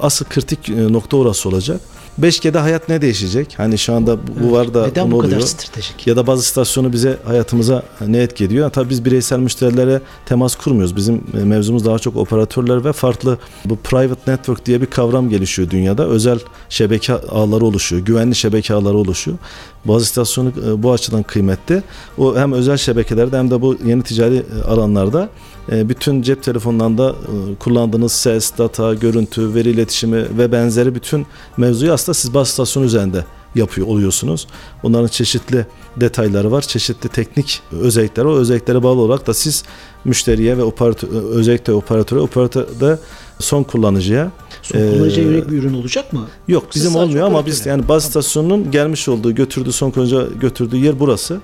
asıl 0.00 0.24
kritik 0.24 0.68
nokta 0.68 1.16
orası 1.16 1.48
olacak. 1.48 1.80
5G'de 2.20 2.58
hayat 2.58 2.88
ne 2.88 3.02
değişecek? 3.02 3.54
Hani 3.56 3.78
şu 3.78 3.94
anda 3.94 4.18
bu, 4.18 4.48
bu 4.48 4.52
var 4.52 4.74
da 4.74 4.86
Neden 4.86 5.06
ne 5.08 5.12
bu 5.12 5.18
kadar 5.18 5.32
oluyor? 5.32 5.48
stratejik? 5.48 6.06
ya 6.06 6.16
da 6.16 6.26
bazı 6.26 6.42
istasyonu 6.42 6.92
bize 6.92 7.18
hayatımıza 7.24 7.82
ne 8.06 8.18
etki 8.18 8.44
ediyor? 8.44 8.70
Tabii 8.70 8.90
biz 8.90 9.04
bireysel 9.04 9.38
müşterilere 9.38 10.00
temas 10.26 10.54
kurmuyoruz. 10.56 10.96
Bizim 10.96 11.14
e, 11.40 11.44
mevzumuz 11.44 11.84
daha 11.84 11.98
çok 11.98 12.16
operatörler 12.16 12.84
ve 12.84 12.92
farklı 12.92 13.38
bu 13.64 13.76
private 13.76 14.32
network 14.32 14.66
diye 14.66 14.80
bir 14.80 14.86
kavram 14.86 15.28
gelişiyor 15.30 15.70
dünyada. 15.70 16.06
Özel 16.06 16.38
şebeke 16.68 17.12
ağları 17.14 17.64
oluşuyor. 17.64 18.02
Güvenli 18.02 18.34
şebeke 18.34 18.74
ağları 18.74 18.96
oluşuyor. 18.96 19.38
Bazı 19.84 20.04
istasyonu 20.04 20.48
e, 20.66 20.82
bu 20.82 20.92
açıdan 20.92 21.22
kıymetli. 21.22 21.82
O 22.18 22.36
hem 22.36 22.52
özel 22.52 22.76
şebekelerde 22.76 23.38
hem 23.38 23.50
de 23.50 23.60
bu 23.62 23.76
yeni 23.86 24.02
ticari 24.02 24.36
e, 24.36 24.68
alanlarda 24.68 25.28
bütün 25.70 26.22
cep 26.22 26.42
telefonlarında 26.42 27.10
e, 27.10 27.54
kullandığınız 27.54 28.12
ses, 28.12 28.58
data, 28.58 28.94
görüntü, 28.94 29.54
veri 29.54 29.70
iletişimi 29.70 30.38
ve 30.38 30.52
benzeri 30.52 30.94
bütün 30.94 31.26
mevzuyu 31.56 31.92
aslında 31.92 32.14
siz 32.14 32.34
baz 32.34 32.48
istasyonu 32.48 32.86
üzerinde 32.86 33.24
yapıyor 33.54 33.86
oluyorsunuz. 33.86 34.46
Onların 34.82 35.08
çeşitli 35.08 35.66
detayları 35.96 36.52
var, 36.52 36.62
çeşitli 36.62 37.08
teknik 37.08 37.62
özellikleri. 37.72 38.26
O 38.26 38.34
özelliklere 38.34 38.82
bağlı 38.82 39.00
olarak 39.00 39.26
da 39.26 39.34
siz 39.34 39.64
müşteriye 40.04 40.58
ve 40.58 40.62
operatör, 40.62 41.08
özellikle 41.08 41.72
operatöre, 41.72 42.20
operatörde 42.20 42.98
son 43.38 43.62
kullanıcıya 43.62 44.30
Son 44.62 44.78
kullanıcıya 44.78 45.26
Ee, 45.26 45.28
yönelik 45.28 45.50
bir 45.50 45.58
ürün 45.58 45.74
olacak 45.74 46.12
mı? 46.12 46.26
Yok 46.48 46.64
Siz 46.70 46.84
bizim 46.84 46.96
olmuyor 46.96 47.26
ama 47.26 47.46
biz 47.46 47.66
yani. 47.66 47.88
baz 47.88 48.04
istasyonunun 48.04 48.70
gelmiş 48.70 49.08
olduğu 49.08 49.34
götürdüğü 49.34 49.72
son 49.72 49.90
kullanıcıya 49.90 50.22
götürdüğü 50.40 50.76
yer 50.76 51.00
burası. 51.00 51.40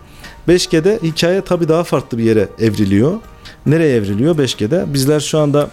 5G'de 0.49 0.99
hikaye 1.03 1.41
tabii 1.41 1.69
daha 1.69 1.85
farklı 1.85 2.19
bir 2.19 2.25
yere 2.25 2.49
evriliyor. 2.59 3.13
Nereye 3.67 3.97
evriliyor 3.97 4.39
5G'de? 4.39 4.85
Bizler 4.95 5.21
şu 5.21 5.39
anda 5.39 5.71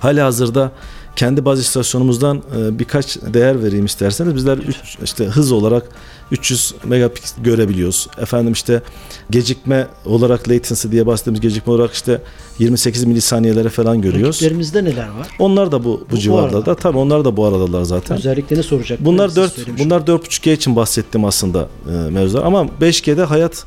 hali 0.00 0.20
hazırda 0.20 0.72
kendi 1.16 1.44
baz 1.44 1.60
istasyonumuzdan 1.60 2.42
e, 2.58 2.78
birkaç 2.78 3.16
değer 3.16 3.62
vereyim 3.62 3.84
isterseniz. 3.84 4.34
Bizler 4.34 4.58
üç, 4.58 4.76
işte 5.04 5.24
hız 5.24 5.52
olarak 5.52 5.88
300 6.30 6.74
megapiksel 6.84 7.44
görebiliyoruz. 7.44 8.08
Efendim 8.18 8.52
işte 8.52 8.82
gecikme 9.30 9.86
olarak 10.06 10.48
latency 10.48 10.88
diye 10.88 11.06
bahsettiğimiz 11.06 11.40
gecikme 11.40 11.72
olarak 11.72 11.92
işte 11.92 12.22
28 12.58 13.04
milisaniyelere 13.04 13.68
falan 13.68 14.00
görüyoruz. 14.02 14.36
Rakiplerimizde 14.36 14.84
neler 14.84 15.08
var? 15.08 15.28
Onlar 15.38 15.72
da 15.72 15.84
bu 15.84 15.84
bu, 15.84 16.06
Bu 16.10 16.18
civarlarda. 16.18 16.56
arada. 16.58 16.74
Tabii 16.74 16.98
onlar 16.98 17.24
da 17.24 17.36
bu 17.36 17.46
aradalar 17.46 17.82
zaten. 17.82 18.16
Özelliklerini 18.16 18.64
soracak. 18.64 19.04
Bunlar 19.04 19.36
4 19.36 19.78
bunlar 19.78 20.00
4.5G 20.00 20.52
için 20.52 20.76
bahsettiğim 20.76 21.24
aslında 21.24 21.68
e, 21.88 22.10
mevzular 22.10 22.42
ama 22.44 22.66
5G'de 22.80 23.24
hayat 23.24 23.64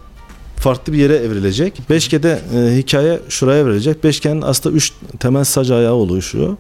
farklı 0.66 0.94
bir 0.94 0.98
yere 0.98 1.16
evrilecek. 1.16 1.74
5G'de 1.90 2.42
e, 2.56 2.78
hikaye 2.78 3.20
şuraya 3.30 3.60
evrilecek. 3.60 4.04
5G'nin 4.04 4.42
aslında 4.42 4.76
3 4.76 4.94
temel 5.20 5.44
sac 5.44 5.72
ayağı 5.72 5.94
oluşuyor. 5.94 6.58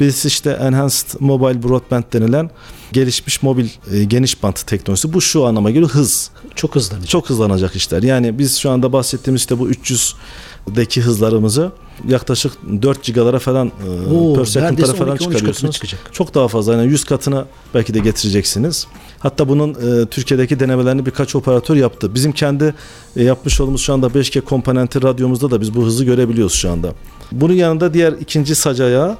Birisi 0.00 0.28
işte 0.28 0.50
Enhanced 0.50 1.06
Mobile 1.20 1.62
Broadband 1.62 2.04
denilen 2.12 2.50
gelişmiş 2.92 3.42
mobil 3.42 3.68
e, 3.92 4.04
geniş 4.04 4.42
bant 4.42 4.66
teknolojisi. 4.66 5.12
Bu 5.12 5.20
şu 5.20 5.44
anlama 5.44 5.70
geliyor 5.70 5.90
hız. 5.90 6.30
çok 6.54 6.74
hızlanacak. 6.74 7.08
Çok 7.08 7.30
hızlanacak 7.30 7.76
işler. 7.76 8.02
Yani 8.02 8.38
biz 8.38 8.56
şu 8.56 8.70
anda 8.70 8.92
bahsettiğimiz 8.92 9.40
işte 9.40 9.58
bu 9.58 9.70
300'deki 9.70 11.00
hızlarımızı 11.00 11.72
yaklaşık 12.08 12.52
4 12.82 13.02
gigalara 13.02 13.38
falan 13.38 13.66
e, 13.66 14.14
Oo, 14.14 14.34
per 14.34 14.44
second'lara 14.44 14.92
falan 14.94 15.16
12-13 15.16 15.18
katına 15.18 15.32
çıkarıyorsunuz. 15.32 15.74
çıkacak. 15.74 16.00
Çok 16.12 16.34
daha 16.34 16.48
fazla 16.48 16.74
yani 16.74 16.90
100 16.90 17.04
katına 17.04 17.46
belki 17.74 17.94
de 17.94 17.98
getireceksiniz. 17.98 18.86
Hatta 19.18 19.48
bunun 19.48 19.70
e, 19.74 20.06
Türkiye'deki 20.06 20.60
denemelerini 20.60 21.06
birkaç 21.06 21.34
operatör 21.36 21.76
yaptı. 21.76 22.14
Bizim 22.14 22.32
kendi 22.32 22.74
e, 23.16 23.24
yapmış 23.24 23.60
olduğumuz 23.60 23.80
şu 23.80 23.92
anda 23.92 24.06
5G 24.06 24.40
komponenti 24.40 25.02
radyomuzda 25.02 25.50
da 25.50 25.60
biz 25.60 25.74
bu 25.74 25.84
hızı 25.84 26.04
görebiliyoruz 26.04 26.54
şu 26.54 26.70
anda. 26.70 26.92
Bunun 27.32 27.54
yanında 27.54 27.94
diğer 27.94 28.12
ikinci 28.12 28.54
sac 28.54 28.80
ayağı 28.80 29.16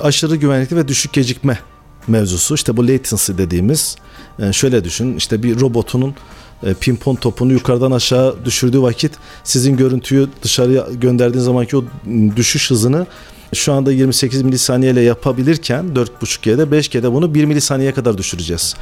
aşırı 0.00 0.36
güvenlikli 0.36 0.76
ve 0.76 0.88
düşük 0.88 1.12
gecikme 1.12 1.58
mevzusu. 2.08 2.54
İşte 2.54 2.76
bu 2.76 2.88
latency 2.88 3.32
dediğimiz 3.38 3.96
e, 4.38 4.52
şöyle 4.52 4.84
düşün 4.84 5.16
işte 5.16 5.42
bir 5.42 5.60
robotunun 5.60 6.14
e, 6.62 6.74
pimpon 6.74 7.14
topunu 7.14 7.52
yukarıdan 7.52 7.90
aşağı 7.90 8.36
düşürdüğü 8.44 8.82
vakit 8.82 9.12
sizin 9.44 9.76
görüntüyü 9.76 10.28
dışarıya 10.42 10.86
gönderdiğiniz 11.00 11.44
zamanki 11.44 11.76
o 11.76 11.84
düşüş 12.36 12.70
hızını 12.70 13.06
şu 13.54 13.72
anda 13.72 13.92
28 13.92 14.42
milisaniye 14.42 14.92
ile 14.92 15.00
yapabilirken 15.00 15.84
4.5G'de 15.94 16.62
5G'de 16.62 17.12
bunu 17.12 17.34
1 17.34 17.44
milisaniyeye 17.44 17.94
kadar 17.94 18.18
düşüreceğiz. 18.18 18.74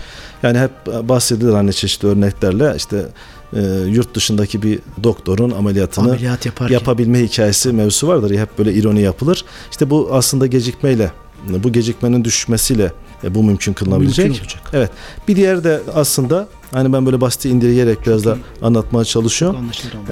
Yani 0.42 0.58
hep 0.58 0.70
bahsedilir 1.08 1.52
hani 1.52 1.74
çeşitli 1.74 2.08
örneklerle 2.08 2.74
işte 2.76 3.06
e, 3.52 3.60
yurt 3.88 4.14
dışındaki 4.14 4.62
bir 4.62 4.78
doktorun 5.02 5.50
ameliyatını 5.50 6.08
Ameliyat 6.08 6.46
yaparken. 6.46 6.74
yapabilme 6.74 7.22
hikayesi 7.22 7.72
mevzusu 7.72 8.08
vardır 8.08 8.38
hep 8.38 8.58
böyle 8.58 8.72
ironi 8.72 9.00
yapılır. 9.00 9.44
İşte 9.70 9.90
bu 9.90 10.08
aslında 10.12 10.46
gecikmeyle 10.46 11.12
bu 11.48 11.72
gecikmenin 11.72 12.24
düşmesiyle 12.24 12.92
e, 13.24 13.34
bu 13.34 13.42
mümkün 13.42 13.72
kılınabilecek. 13.72 14.24
Mümkün 14.26 14.40
olacak. 14.42 14.62
Evet. 14.72 14.90
Bir 15.28 15.36
diğeri 15.36 15.64
de 15.64 15.80
aslında 15.94 16.48
hani 16.72 16.92
ben 16.92 17.06
böyle 17.06 17.20
basit 17.20 17.44
indirgeyerek 17.44 18.06
biraz 18.06 18.24
da 18.24 18.36
anlatmaya 18.62 19.04
çalışıyorum. 19.04 19.58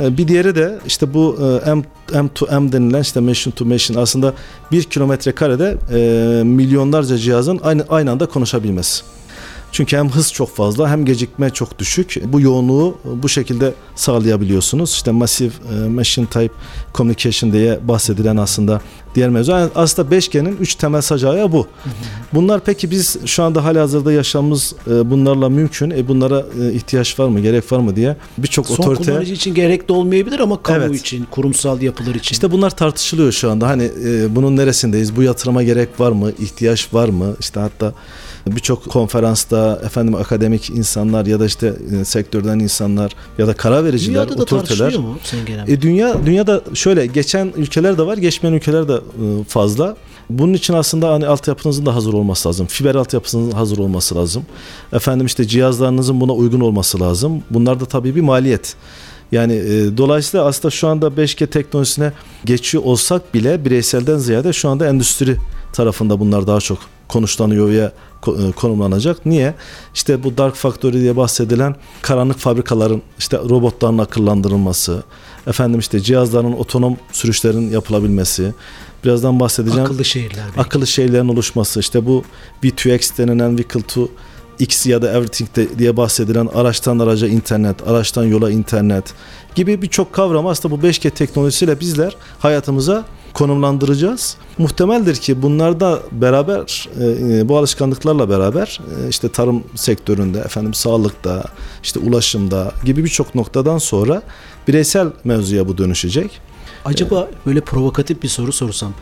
Ee, 0.01 0.17
Bir 0.19 0.29
diğeri 0.29 0.55
de 0.55 0.79
işte 0.87 1.15
bu 1.15 1.39
e, 1.67 1.71
M, 1.75 1.83
M 2.15 2.29
to 2.35 2.61
M 2.61 2.73
denilen 2.73 3.01
işte 3.01 3.21
machine 3.21 3.55
to 3.55 3.65
machine 3.65 3.99
aslında 3.99 4.33
bir 4.73 4.83
kilometre 4.83 5.33
karede 5.33 5.77
e, 5.93 6.43
milyonlarca 6.43 7.19
cihazın 7.19 7.61
aynı 7.63 7.85
aynı 7.89 8.11
anda 8.11 8.27
konuşabilmesi. 8.27 9.03
Çünkü 9.77 9.97
hem 9.97 10.09
hız 10.09 10.33
çok 10.33 10.57
fazla 10.57 10.91
hem 10.91 11.05
gecikme 11.05 11.51
çok 11.51 11.79
düşük. 11.79 12.23
Bu 12.25 12.41
yoğunluğu 12.41 12.99
bu 13.05 13.29
şekilde 13.29 13.75
sağlayabiliyorsunuz. 13.95 14.91
İşte 14.91 15.11
Massive 15.11 15.53
e, 15.73 15.89
Machine 15.89 16.27
Type 16.27 16.55
Communication 16.95 17.53
diye 17.53 17.79
bahsedilen 17.89 18.37
aslında 18.37 18.81
diğer 19.15 19.29
mevzu. 19.29 19.53
Yani 19.53 19.71
aslında 19.75 20.17
5G'nin 20.17 20.57
3 20.57 20.75
temel 20.75 21.01
sacağı 21.01 21.53
bu. 21.53 21.67
Bunlar 22.35 22.61
peki 22.65 22.91
biz 22.91 23.17
şu 23.27 23.43
anda 23.43 23.65
halihazırda 23.65 24.13
yaşamımız 24.13 24.75
e, 24.91 25.11
bunlarla 25.11 25.49
mümkün. 25.49 25.91
E 25.91 26.09
bunlara 26.09 26.45
e, 26.63 26.73
ihtiyaç 26.73 27.19
var 27.19 27.29
mı, 27.29 27.41
gerek 27.41 27.73
var 27.73 27.79
mı 27.79 27.97
diye 27.97 28.17
birçok 28.39 28.67
Son 28.67 28.77
otorite 28.77 29.05
kullanıcı 29.05 29.35
için 29.35 29.55
gerekli 29.55 29.93
olmayabilir 29.93 30.41
ama 30.41 30.63
kamu 30.63 30.85
Evet. 30.85 31.01
için, 31.01 31.27
kurumsal 31.31 31.83
yapılar 31.83 32.15
için. 32.15 32.33
İşte 32.35 32.51
bunlar 32.51 32.71
tartışılıyor 32.71 33.33
şu 33.33 33.51
anda. 33.51 33.69
Hani 33.69 33.91
bunun 34.31 34.57
neresindeyiz? 34.57 35.17
Bu 35.17 35.23
yatırıma 35.23 35.63
gerek 35.63 36.01
var 36.01 36.13
mı? 36.13 36.33
İhtiyaç 36.39 36.95
var 36.95 37.09
mı? 37.09 37.37
İşte 37.41 37.61
hatta 37.61 37.93
birçok 38.47 38.85
konferansta 38.89 39.81
efendim 39.85 40.15
akademik 40.15 40.71
insanlar 40.71 41.27
ya 41.27 41.41
da 41.41 41.47
işte 41.47 41.75
e, 42.01 42.05
sektörden 42.05 42.59
insanlar 42.59 43.13
ya 43.39 43.47
da 43.47 43.55
karar 43.55 43.85
vericiler, 43.85 44.15
Dünyada 44.29 44.39
da 44.39 44.43
otoriteler 44.43 44.97
mu 44.97 45.19
Genel? 45.47 45.69
e, 45.69 45.81
dünya 45.83 46.27
dünyada 46.27 46.63
şöyle 46.75 47.07
geçen 47.07 47.53
ülkeler 47.57 47.99
de 47.99 48.07
var, 48.07 48.17
geçmeyen 48.17 48.55
ülkeler 48.55 48.89
de 48.89 48.95
e, 48.95 49.45
fazla. 49.49 49.97
Bunun 50.31 50.53
için 50.53 50.75
aslında 50.75 51.13
hani 51.13 51.27
altyapınızın 51.27 51.87
da 51.87 51.95
hazır 51.95 52.13
olması 52.13 52.49
lazım. 52.49 52.67
Fiber 52.67 52.95
altyapısının 52.95 53.51
hazır 53.51 53.79
olması 53.79 54.15
lazım. 54.15 54.43
Efendim 54.93 55.27
işte 55.27 55.45
cihazlarınızın 55.47 56.21
buna 56.21 56.33
uygun 56.33 56.61
olması 56.61 57.01
lazım. 57.01 57.43
Bunlar 57.51 57.81
da 57.81 57.85
tabii 57.85 58.17
bir 58.17 58.21
maliyet. 58.21 58.75
Yani 59.33 59.53
e, 59.53 59.97
dolayısıyla 59.97 60.47
aslında 60.47 60.71
şu 60.71 60.89
anda 60.89 61.07
5G 61.07 61.47
teknolojisine 61.47 62.13
geçiyor 62.45 62.85
olsak 62.85 63.35
bile 63.35 63.65
bireyselden 63.65 64.19
ziyade 64.19 64.53
şu 64.53 64.69
anda 64.69 64.87
endüstri 64.87 65.37
tarafında 65.73 66.21
bunlar 66.21 66.47
daha 66.47 66.61
çok 66.61 66.79
konuşlanıyor 67.09 67.71
ve 67.71 67.93
ko- 68.23 68.49
e, 68.49 68.53
konumlanacak. 68.53 69.27
Niye? 69.27 69.55
İşte 69.95 70.25
bu 70.25 70.37
dark 70.39 70.55
factory 70.55 71.01
diye 71.01 71.17
bahsedilen 71.17 71.77
karanlık 72.03 72.39
fabrikaların 72.39 73.03
işte 73.19 73.39
robotların 73.39 73.99
akıllandırılması, 73.99 75.03
Efendim 75.47 75.81
işte 75.81 76.01
cihazların 76.01 76.53
otonom 76.53 76.97
sürüşlerin 77.13 77.71
yapılabilmesi. 77.71 78.55
Birazdan 79.05 79.41
bahsedeceğim. 79.41 79.85
Akıllı 79.85 80.05
şehirler. 80.05 80.45
Belki. 80.47 80.61
Akıllı 80.61 80.87
şehirlerin 80.87 81.29
oluşması. 81.29 81.81
işte 81.81 82.07
bu 82.07 82.25
V2X 82.65 83.19
denilen 83.19 83.59
Vehicle 83.59 83.83
to 83.83 84.09
X 84.59 84.87
ya 84.87 85.03
da 85.03 85.13
Everything 85.13 85.57
de, 85.57 85.79
diye 85.79 85.97
bahsedilen 85.97 86.47
araçtan 86.47 86.99
araca 86.99 87.29
internet, 87.29 87.89
araçtan 87.89 88.25
yola 88.25 88.51
internet 88.51 89.05
gibi 89.55 89.83
birçok 89.83 90.13
kavram 90.13 90.47
aslında 90.47 90.83
bu 90.83 90.87
5G 90.87 91.11
teknolojisiyle 91.11 91.81
bizler 91.81 92.17
hayatımıza 92.39 93.05
konumlandıracağız. 93.37 94.37
Muhtemeldir 94.59 95.17
ki 95.17 95.43
bunlar 95.43 95.81
da 95.81 96.01
beraber 96.13 96.89
e, 97.01 97.49
bu 97.49 97.59
alışkanlıklarla 97.59 98.29
beraber 98.29 98.81
e, 99.05 99.09
işte 99.09 99.29
tarım 99.29 99.65
sektöründe, 99.75 100.39
efendim 100.39 100.75
sağlıkta, 100.75 101.45
işte 101.83 101.99
ulaşımda 101.99 102.73
gibi 102.85 103.05
birçok 103.05 103.35
noktadan 103.35 103.79
sonra 103.79 104.23
bireysel 104.69 105.09
mevzuya 105.25 105.69
bu 105.69 105.79
dönüşecek. 105.79 106.41
Acaba 106.85 107.29
böyle 107.47 107.61
provokatif 107.61 108.23
bir 108.23 108.29
soru 108.29 108.53
sorsam 108.53 108.93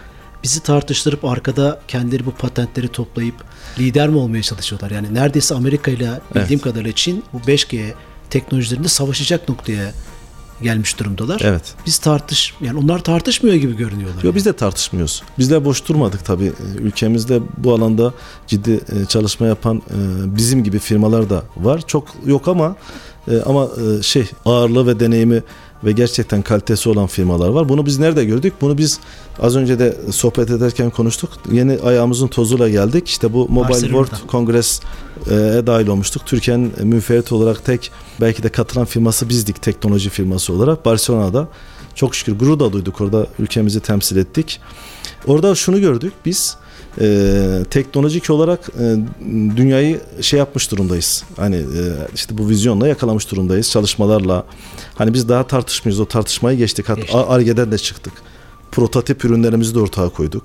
bizi 0.43 0.61
tartıştırıp 0.61 1.25
arkada 1.25 1.81
kendileri 1.89 2.27
bu 2.27 2.31
patentleri 2.31 2.89
toplayıp 2.89 3.35
lider 3.79 4.09
mi 4.09 4.17
olmaya 4.17 4.43
çalışıyorlar? 4.43 4.91
Yani 4.91 5.15
neredeyse 5.15 5.55
Amerika 5.55 5.91
ile 5.91 6.11
bildiğim 6.31 6.47
evet. 6.49 6.63
kadarıyla 6.63 6.93
Çin 6.93 7.25
bu 7.33 7.39
5G 7.39 7.93
teknolojilerinde 8.31 8.89
savaşacak 8.89 9.49
noktaya 9.49 9.93
gelmiş 10.63 10.99
durumdalar. 10.99 11.41
Evet. 11.45 11.75
Biz 11.87 11.99
tartış 11.99 12.55
yani 12.61 12.79
onlar 12.79 13.05
tartışmıyor 13.05 13.57
gibi 13.57 13.77
görünüyorlar. 13.77 14.17
Yok 14.17 14.25
yani. 14.25 14.35
biz 14.35 14.47
de 14.47 14.53
tartışmıyoruz. 14.53 15.23
Biz 15.39 15.51
de 15.51 15.65
boş 15.65 15.89
durmadık 15.89 16.25
tabii. 16.25 16.53
Ülkemizde 16.79 17.41
bu 17.59 17.73
alanda 17.73 18.15
ciddi 18.47 18.71
e, 18.73 19.07
çalışma 19.09 19.47
yapan 19.47 19.77
e, 19.77 20.37
bizim 20.37 20.65
gibi 20.65 20.79
firmalar 20.79 21.31
da 21.31 21.43
var. 21.57 21.83
Çok 21.87 22.09
yok 22.27 22.49
ama 22.49 22.77
e, 23.29 23.41
ama 23.41 23.69
şey 24.03 24.31
ağırlığı 24.45 24.87
ve 24.87 25.01
deneyimi 25.01 25.43
ve 25.85 25.93
gerçekten 25.93 26.43
kalitesi 26.43 26.89
olan 26.89 27.07
firmalar 27.07 27.49
var. 27.49 27.69
Bunu 27.69 27.87
biz 27.87 27.99
nerede 27.99 28.25
gördük? 28.25 28.55
Bunu 28.61 28.79
biz 28.79 29.01
az 29.41 29.57
önce 29.57 29.79
de 29.79 29.97
sohbet 30.11 30.51
ederken 30.51 30.91
konuştuk. 30.91 31.31
Yeni 31.53 31.79
ayağımızın 31.79 32.29
tozuyla 32.29 32.69
geldik. 32.69 33.09
İşte 33.09 33.33
bu 33.33 33.49
Mobile 33.49 33.81
World 33.81 34.29
Congress'e 34.29 34.83
dahil 35.67 35.87
olmuştuk. 35.87 36.27
Türkiye'nin 36.27 36.73
müferit 36.83 37.33
olarak 37.33 37.65
tek 37.65 37.91
belki 38.21 38.43
de 38.43 38.49
katılan 38.49 38.85
firması 38.85 39.29
bizdik 39.29 39.63
teknoloji 39.63 40.11
firması 40.11 40.53
olarak 40.53 40.85
Barcelona'da. 40.85 41.49
Çok 41.95 42.15
şükür 42.15 42.39
gurur 42.39 42.61
da 42.61 42.73
duyduk 42.73 43.01
orada 43.01 43.27
ülkemizi 43.39 43.81
temsil 43.81 44.17
ettik. 44.17 44.61
Orada 45.27 45.55
şunu 45.55 45.81
gördük 45.81 46.13
biz 46.25 46.57
e, 47.01 47.65
teknolojik 47.71 48.31
olarak 48.31 48.61
e, 48.81 48.97
dünyayı 49.57 50.01
şey 50.21 50.39
yapmış 50.39 50.71
durumdayız. 50.71 51.25
Hani 51.37 51.57
e, 51.57 51.83
işte 52.15 52.39
bu 52.39 52.49
vizyonla 52.49 52.89
yakalamış 52.89 53.31
durumdayız 53.31 53.71
çalışmalarla. 53.71 54.45
Hani 54.95 55.15
biz 55.15 55.29
daha 55.29 55.47
tartışmıyoruz. 55.47 56.01
O 56.01 56.07
tartışmayı 56.07 56.59
geçtik. 56.59 56.89
Hatta 56.89 57.29
Arge'den 57.29 57.73
de 57.73 57.79
çıktık. 57.79 58.13
Prototip 58.73 59.25
ürünlerimizi 59.25 59.75
de 59.75 59.81
ortaya 59.81 60.09
koyduk. 60.09 60.45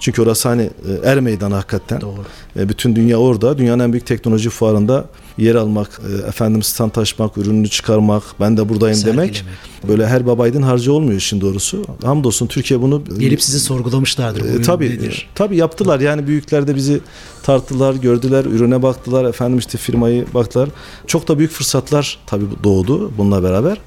Çünkü 0.00 0.22
orası 0.22 0.48
hani 0.48 0.62
e, 0.62 1.08
er 1.08 1.20
meydanı 1.20 1.54
hakikaten. 1.54 2.00
Doğru. 2.00 2.24
E, 2.56 2.68
bütün 2.68 2.96
dünya 2.96 3.16
orada. 3.16 3.58
Dünyanın 3.58 3.84
en 3.84 3.92
büyük 3.92 4.06
teknoloji 4.06 4.50
fuarında 4.50 5.04
yer 5.38 5.54
almak, 5.54 6.00
e, 6.24 6.28
efendim 6.28 6.62
stand 6.62 6.96
açmak, 6.96 7.38
ürününü 7.38 7.68
çıkarmak, 7.68 8.22
ben 8.40 8.56
de 8.56 8.68
buradayım 8.68 8.96
Sergilemek. 8.96 9.34
demek. 9.34 9.88
Böyle 9.88 10.06
her 10.06 10.26
babaydın 10.26 10.62
harcı 10.62 10.92
olmuyor 10.92 11.18
işin 11.18 11.40
doğrusu. 11.40 11.84
Hamdolsun 12.02 12.46
Türkiye 12.46 12.82
bunu... 12.82 13.02
Gelip 13.18 13.42
sizi 13.42 13.60
sorgulamışlardır. 13.60 14.60
E, 14.60 14.62
tabii, 14.62 14.90
nedir? 14.90 15.28
tabii 15.34 15.56
yaptılar. 15.56 16.00
Yani 16.00 16.26
büyükler 16.26 16.66
de 16.66 16.74
bizi 16.74 17.00
tarttılar, 17.42 17.94
gördüler, 17.94 18.44
ürüne 18.44 18.82
baktılar. 18.82 19.24
Efendim 19.24 19.58
işte 19.58 19.78
firmayı 19.78 20.26
baktılar. 20.34 20.68
Çok 21.06 21.28
da 21.28 21.38
büyük 21.38 21.52
fırsatlar 21.52 22.18
tabii 22.26 22.44
doğdu 22.64 23.12
bununla 23.18 23.42
beraber. 23.42 23.78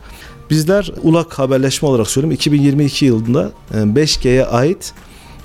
Bizler 0.49 0.91
ULAK 1.03 1.33
haberleşme 1.39 1.87
olarak 1.89 2.07
söyleyeyim 2.07 2.31
2022 2.31 3.05
yılında 3.05 3.51
5G'ye 3.73 4.45
ait 4.45 4.93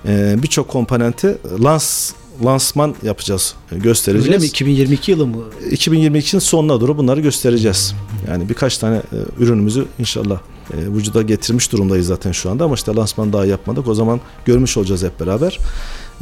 e, 0.09 0.43
birçok 0.43 0.69
komponenti 0.69 1.39
lans 1.63 2.13
lansman 2.45 2.95
yapacağız, 3.03 3.55
göstereceğiz. 3.73 4.29
Öyle 4.29 4.39
mi? 4.39 4.45
2022 4.45 5.11
yılı 5.11 5.27
mı? 5.27 5.37
2022'nin 5.71 6.41
sonuna 6.41 6.81
doğru 6.81 6.99
bunları 6.99 7.21
göstereceğiz. 7.21 7.95
Yani 8.29 8.49
birkaç 8.49 8.79
tane 8.79 8.97
e, 8.97 9.43
ürünümüzü 9.43 9.87
inşallah 9.99 10.41
e, 10.73 10.77
vücuda 10.77 11.23
getirmiş 11.23 11.73
durumdayız 11.73 12.07
zaten 12.07 12.33
şu 12.33 12.51
anda 12.51 12.65
ama 12.65 12.75
işte 12.75 12.95
lansman 12.95 13.33
daha 13.33 13.47
yapmadık. 13.47 13.89
O 13.89 13.95
zaman 13.95 14.21
görmüş 14.45 14.77
olacağız 14.77 15.03
hep 15.03 15.21
beraber. 15.21 15.59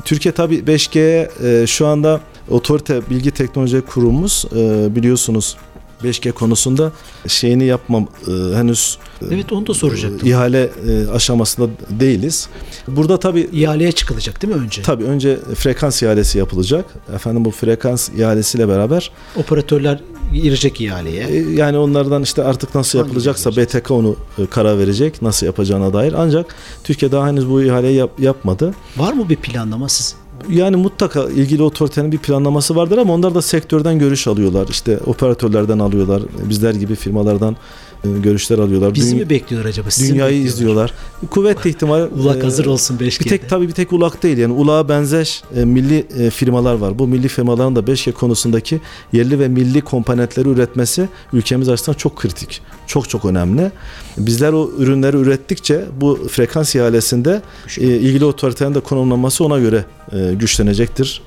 Türkiye 0.04 0.34
tabii 0.34 0.58
5G 0.58 1.28
e, 1.62 1.66
şu 1.66 1.86
anda 1.86 2.20
otorite 2.50 3.10
bilgi 3.10 3.30
teknoloji 3.30 3.80
kurumumuz 3.80 4.44
e, 4.56 4.88
biliyorsunuz 4.96 5.56
5G 6.04 6.32
konusunda 6.32 6.92
şeyini 7.26 7.64
yapmam 7.64 8.06
e, 8.28 8.56
henüz 8.56 8.98
e, 9.22 9.34
Evet 9.34 9.52
onu 9.52 9.66
da 9.66 9.74
soracaktım. 9.74 10.28
ihale 10.28 10.70
e, 10.88 11.10
aşamasında 11.10 11.68
değiliz. 11.90 12.48
Burada 12.88 13.18
tabii 13.18 13.48
ihaleye 13.52 13.92
çıkılacak 13.92 14.42
değil 14.42 14.54
mi 14.54 14.60
önce? 14.60 14.82
Tabii 14.82 15.04
önce 15.04 15.38
frekans 15.54 16.02
ihalesi 16.02 16.38
yapılacak. 16.38 16.84
Efendim 17.14 17.44
bu 17.44 17.50
frekans 17.50 18.08
ihalesiyle 18.08 18.68
beraber 18.68 19.10
operatörler 19.36 20.00
girecek 20.32 20.80
ihaleye. 20.80 21.26
E, 21.26 21.36
yani 21.52 21.78
onlardan 21.78 22.22
işte 22.22 22.44
artık 22.44 22.74
nasıl 22.74 22.98
Hangi 22.98 23.08
yapılacaksa? 23.08 23.50
BTK 23.56 23.90
onu 23.90 24.16
e, 24.38 24.46
karar 24.46 24.78
verecek 24.78 25.22
nasıl 25.22 25.46
yapacağına 25.46 25.92
dair. 25.92 26.14
Ancak 26.16 26.54
Türkiye 26.84 27.12
daha 27.12 27.28
henüz 27.28 27.50
bu 27.50 27.62
ihaleyi 27.62 27.96
yap, 27.96 28.10
yapmadı. 28.18 28.74
Var 28.96 29.12
mı 29.12 29.28
bir 29.28 29.36
planlama 29.36 29.88
siz 29.88 30.16
yani 30.50 30.76
mutlaka 30.76 31.24
ilgili 31.24 31.62
otoritenin 31.62 32.12
bir 32.12 32.18
planlaması 32.18 32.76
vardır 32.76 32.98
ama 32.98 33.12
onlar 33.14 33.34
da 33.34 33.42
sektörden 33.42 33.98
görüş 33.98 34.26
alıyorlar. 34.26 34.68
İşte 34.68 34.98
operatörlerden 35.06 35.78
alıyorlar. 35.78 36.22
Bizler 36.48 36.74
gibi 36.74 36.94
firmalardan 36.94 37.56
görüşler 38.04 38.58
alıyorlar. 38.58 38.94
Bizi 38.94 39.12
Dünya, 39.12 39.24
mi 39.24 39.30
bekliyorlar 39.30 39.70
acaba? 39.70 39.90
Sizi 39.90 40.12
dünyayı 40.12 40.42
izliyorlar. 40.42 40.92
Kuvvetli 41.30 41.70
ihtimal 41.70 42.08
Ulak 42.10 42.36
e, 42.36 42.40
hazır 42.40 42.66
olsun 42.66 42.98
5G'de. 42.98 43.24
Bir 43.24 43.30
tek 43.30 43.48
tabii 43.48 43.68
bir 43.68 43.72
tek 43.72 43.92
ulak 43.92 44.22
değil 44.22 44.38
yani 44.38 44.52
ulağa 44.52 44.88
benzer 44.88 45.42
e, 45.56 45.64
milli 45.64 46.06
e, 46.18 46.30
firmalar 46.30 46.74
var. 46.74 46.98
Bu 46.98 47.06
milli 47.06 47.28
firmaların 47.28 47.76
da 47.76 47.80
5G 47.80 48.12
konusundaki 48.12 48.80
yerli 49.12 49.38
ve 49.38 49.48
milli 49.48 49.80
komponentleri 49.80 50.48
üretmesi 50.48 51.08
ülkemiz 51.32 51.68
açısından 51.68 51.96
çok 51.96 52.16
kritik. 52.16 52.60
Çok 52.86 53.08
çok 53.08 53.24
önemli. 53.24 53.72
Bizler 54.18 54.52
o 54.52 54.70
ürünleri 54.78 55.16
ürettikçe 55.16 55.84
bu 56.00 56.28
frekans 56.30 56.74
ihalesinde 56.74 57.42
e, 57.78 57.82
ilgili 57.82 58.24
otoritenin 58.24 58.74
de 58.74 58.80
konumlanması 58.80 59.44
ona 59.44 59.58
göre 59.58 59.84
e, 60.12 60.34
güçlenecektir. 60.34 61.22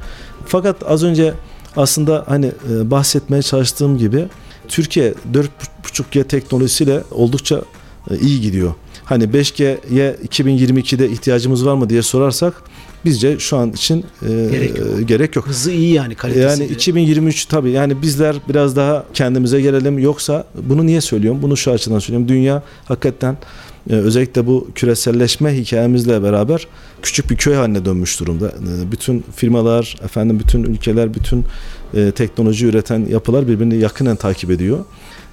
Fakat 0.46 0.76
az 0.86 1.04
önce 1.04 1.34
aslında 1.78 2.24
hani 2.28 2.52
bahsetmeye 2.84 3.42
çalıştığım 3.42 3.98
gibi 3.98 4.28
Türkiye 4.68 5.14
4.5G 5.88 6.24
teknolojisiyle 6.24 7.04
oldukça 7.12 7.62
e, 8.12 8.18
iyi 8.20 8.42
gidiyor. 8.42 8.74
Hani 9.06 9.24
5G'ye 9.24 10.16
2022'de 10.28 11.10
ihtiyacımız 11.10 11.66
var 11.66 11.74
mı 11.74 11.90
diye 11.90 12.02
sorarsak 12.02 12.54
bizce 13.06 13.40
şu 13.40 13.58
an 13.58 13.72
için 13.72 14.06
e, 14.22 14.28
gerek, 14.52 14.78
yok. 14.78 15.08
gerek 15.08 15.36
yok. 15.36 15.48
Hızı 15.48 15.72
iyi 15.72 15.94
yani 15.94 16.16
kalitesi. 16.16 16.62
Yani 16.62 16.72
2023 16.72 17.46
tabii 17.46 17.72
yani 17.72 18.02
bizler 18.02 18.36
biraz 18.50 18.76
daha 18.76 19.06
kendimize 19.14 19.62
gelelim 19.62 20.00
yoksa 20.00 20.48
bunu 20.62 20.86
niye 20.86 21.02
söylüyorum? 21.02 21.42
Bunu 21.42 21.58
şu 21.58 21.72
açıdan 21.72 22.00
söylüyorum. 22.00 22.28
Dünya 22.28 22.64
hakikaten 22.86 23.38
e, 23.90 23.94
özellikle 23.94 24.48
bu 24.48 24.68
küreselleşme 24.76 25.58
hikayemizle 25.58 26.24
beraber 26.24 26.68
küçük 27.02 27.30
bir 27.30 27.38
köy 27.38 27.56
haline 27.56 27.86
dönmüş 27.86 28.20
durumda. 28.20 28.48
E, 28.48 28.92
bütün 28.92 29.24
firmalar, 29.36 29.96
efendim 30.04 30.40
bütün 30.40 30.64
ülkeler, 30.64 31.14
bütün 31.14 31.46
e, 31.94 32.12
teknoloji 32.12 32.66
üreten 32.66 33.06
yapılar 33.10 33.48
birbirini 33.48 33.78
yakinen 33.78 34.16
takip 34.16 34.52
ediyor. 34.52 34.86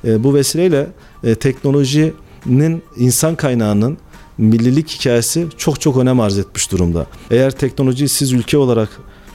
E, 0.06 0.24
bu 0.24 0.34
vesileyle 0.34 0.86
e, 1.24 1.34
teknolojinin 1.34 2.82
insan 2.96 3.34
kaynağının 3.34 3.98
millilik 4.38 4.88
hikayesi 4.88 5.46
çok 5.56 5.80
çok 5.80 5.96
önem 5.96 6.20
arz 6.20 6.38
etmiş 6.38 6.72
durumda. 6.72 7.06
Eğer 7.30 7.50
teknolojiyi 7.50 8.08
siz 8.08 8.32
ülke 8.32 8.58
olarak 8.58 8.88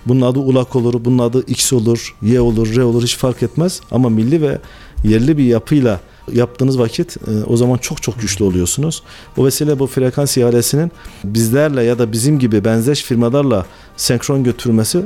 bunun 0.05 0.21
adı 0.21 0.39
ulak 0.39 0.75
olur, 0.75 1.05
bunun 1.05 1.19
adı 1.19 1.45
X 1.47 1.73
olur, 1.73 2.15
Y 2.21 2.41
olur, 2.41 2.75
R 2.75 2.83
olur 2.83 3.03
hiç 3.03 3.17
fark 3.17 3.43
etmez. 3.43 3.81
Ama 3.91 4.09
milli 4.09 4.41
ve 4.41 4.57
yerli 5.03 5.37
bir 5.37 5.43
yapıyla 5.43 5.99
yaptığınız 6.33 6.79
vakit 6.79 7.17
e, 7.17 7.43
o 7.47 7.57
zaman 7.57 7.77
çok 7.77 8.01
çok 8.01 8.21
güçlü 8.21 8.45
oluyorsunuz. 8.45 9.03
O 9.37 9.45
vesile 9.45 9.79
bu 9.79 9.87
frekans 9.87 10.37
ihalesinin 10.37 10.91
bizlerle 11.23 11.83
ya 11.83 11.99
da 11.99 12.11
bizim 12.11 12.39
gibi 12.39 12.65
benzeş 12.65 13.03
firmalarla 13.03 13.65
senkron 13.97 14.43
götürmesi 14.43 15.01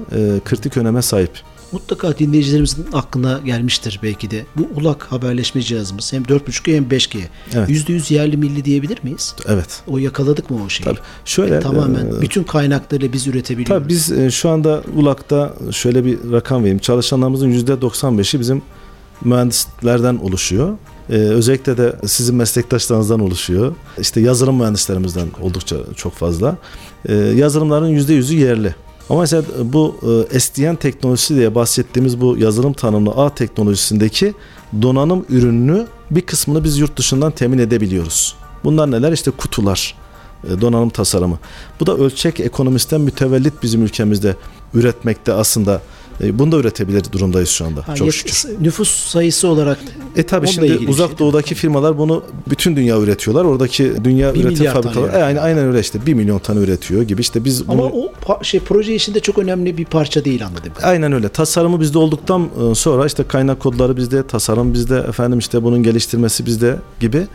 kritik 0.46 0.78
öneme 0.78 1.02
sahip. 1.02 1.32
Mutlaka 1.74 2.18
dinleyicilerimizin 2.18 2.86
aklına 2.94 3.40
gelmiştir 3.46 4.00
belki 4.04 4.32
de. 4.32 4.46
Bu 4.58 4.68
ulak 4.76 5.04
haberleşme 5.04 5.62
cihazımız 5.62 6.14
hem 6.14 6.24
4.5G 6.24 6.76
hem 6.76 6.84
5G. 6.84 7.20
Evet. 7.54 7.70
%100 7.70 8.14
yerli 8.14 8.38
milli 8.38 8.66
diyebilir 8.66 9.00
miyiz? 9.04 9.36
Evet. 9.48 9.84
O 9.88 9.98
yakaladık 9.98 10.50
mı 10.50 10.58
o 10.66 10.70
şeyi? 10.70 10.86
Tabii. 10.86 11.00
Şöyle 11.26 11.60
tamamen 11.60 12.06
e, 12.06 12.22
bütün 12.22 12.44
kaynakları 12.44 13.14
biz 13.14 13.28
üretebiliyoruz. 13.28 13.84
Tabii 13.84 13.90
biz 13.90 14.12
e, 14.12 14.32
şu 14.32 14.50
anda 14.50 14.84
ulakta 14.96 15.54
şöyle 15.72 16.06
bir 16.06 16.32
rakam 16.32 16.62
vereyim. 16.62 16.80
Çalışanlarımızın 16.80 17.52
%95'i 17.52 18.40
bizim 18.40 18.62
mühendislerden 19.22 20.16
oluşuyor. 20.16 20.78
Ee, 21.10 21.14
özellikle 21.14 21.78
de 21.78 21.96
sizin 22.06 22.36
meslektaşlarınızdan 22.36 23.20
oluşuyor. 23.20 23.76
İşte 24.00 24.22
yazılım 24.22 24.58
mühendislerimizden 24.58 25.28
oldukça 25.42 25.76
çok 25.96 26.14
fazla. 26.14 26.58
Ee, 27.06 27.14
yazılımların 27.16 27.90
%100'ü 27.90 28.36
yerli. 28.36 28.76
Ama 29.10 29.20
mesela 29.20 29.44
bu 29.64 29.96
e, 30.34 30.40
SDN 30.40 30.76
teknolojisi 30.76 31.36
diye 31.36 31.56
bahsettiğimiz 31.56 32.22
bu 32.22 32.38
yazılım 32.38 32.74
tanımlı 32.74 33.12
ağ 33.12 33.36
teknolojisindeki 33.36 34.34
donanım 34.82 35.26
ürününü 35.30 35.88
bir 36.12 36.22
kısmını 36.22 36.64
biz 36.64 36.78
yurt 36.78 36.98
dışından 36.98 37.32
temin 37.32 37.58
edebiliyoruz. 37.58 38.36
Bunlar 38.64 38.92
neler? 38.92 39.12
İşte 39.12 39.32
kutular, 39.32 39.96
e, 40.44 40.62
donanım 40.62 40.90
tasarımı. 40.90 41.40
Bu 41.80 41.86
da 41.86 41.96
ölçek 41.96 42.40
ekonomisten 42.40 43.02
mütevellit 43.02 43.54
bizim 43.64 43.84
ülkemizde 43.84 44.36
üretmekte 44.74 45.34
aslında 45.34 45.82
bunu 46.22 46.52
da 46.52 46.58
üretebilir 46.58 47.04
durumdayız 47.12 47.50
şu 47.50 47.66
anda. 47.66 47.88
Ha, 47.88 47.96
çok 47.96 48.08
yet- 48.08 48.12
şükür. 48.12 48.64
Nüfus 48.64 48.90
sayısı 48.90 49.48
olarak 49.48 49.78
E 50.16 50.24
tabi 50.24 50.48
Onunla 50.48 50.68
şimdi 50.68 50.90
uzak 50.90 51.10
şey. 51.10 51.20
doğudaki 51.20 51.56
firmalar 51.56 51.98
bunu 51.98 52.24
bütün 52.50 52.76
dünya 52.76 53.00
üretiyorlar. 53.00 53.46
Oradaki 53.46 53.94
dünya 54.04 54.34
Bir 54.34 54.44
üretim 54.44 54.66
fabrikaları 54.66 55.00
üretiyor. 55.06 55.22
e, 55.22 55.24
aynen, 55.26 55.42
aynen 55.42 55.66
öyle 55.68 55.80
işte 55.80 56.06
1 56.06 56.14
milyon 56.14 56.40
tane 56.40 56.60
üretiyor 56.60 57.02
gibi 57.02 57.22
işte 57.22 57.46
biz 57.46 57.68
bunu 57.68 57.72
ama 57.74 57.84
o 57.84 58.44
şey 58.44 58.60
proje 58.60 58.96
içinde 58.96 59.20
çok 59.20 59.38
önemli 59.38 59.78
bir 59.78 59.86
parça 59.86 60.26
değil 60.26 60.40
kadarıyla. 60.40 60.74
Aynen 60.84 61.12
öyle. 61.14 61.30
Tasarımı 61.30 61.82
bizde 61.82 61.98
olduktan 61.98 62.50
e, 62.72 62.76
sonra 62.76 63.06
işte 63.06 63.24
kaynak 63.24 63.60
kodları 63.60 63.98
bizde, 63.98 64.28
tasarım 64.28 64.74
bizde, 64.74 64.98
efendim 64.98 65.40
işte 65.40 65.64
bunun 65.64 65.84
geliştirmesi 65.84 66.46
bizde 66.46 66.76
gibi. 67.00 67.28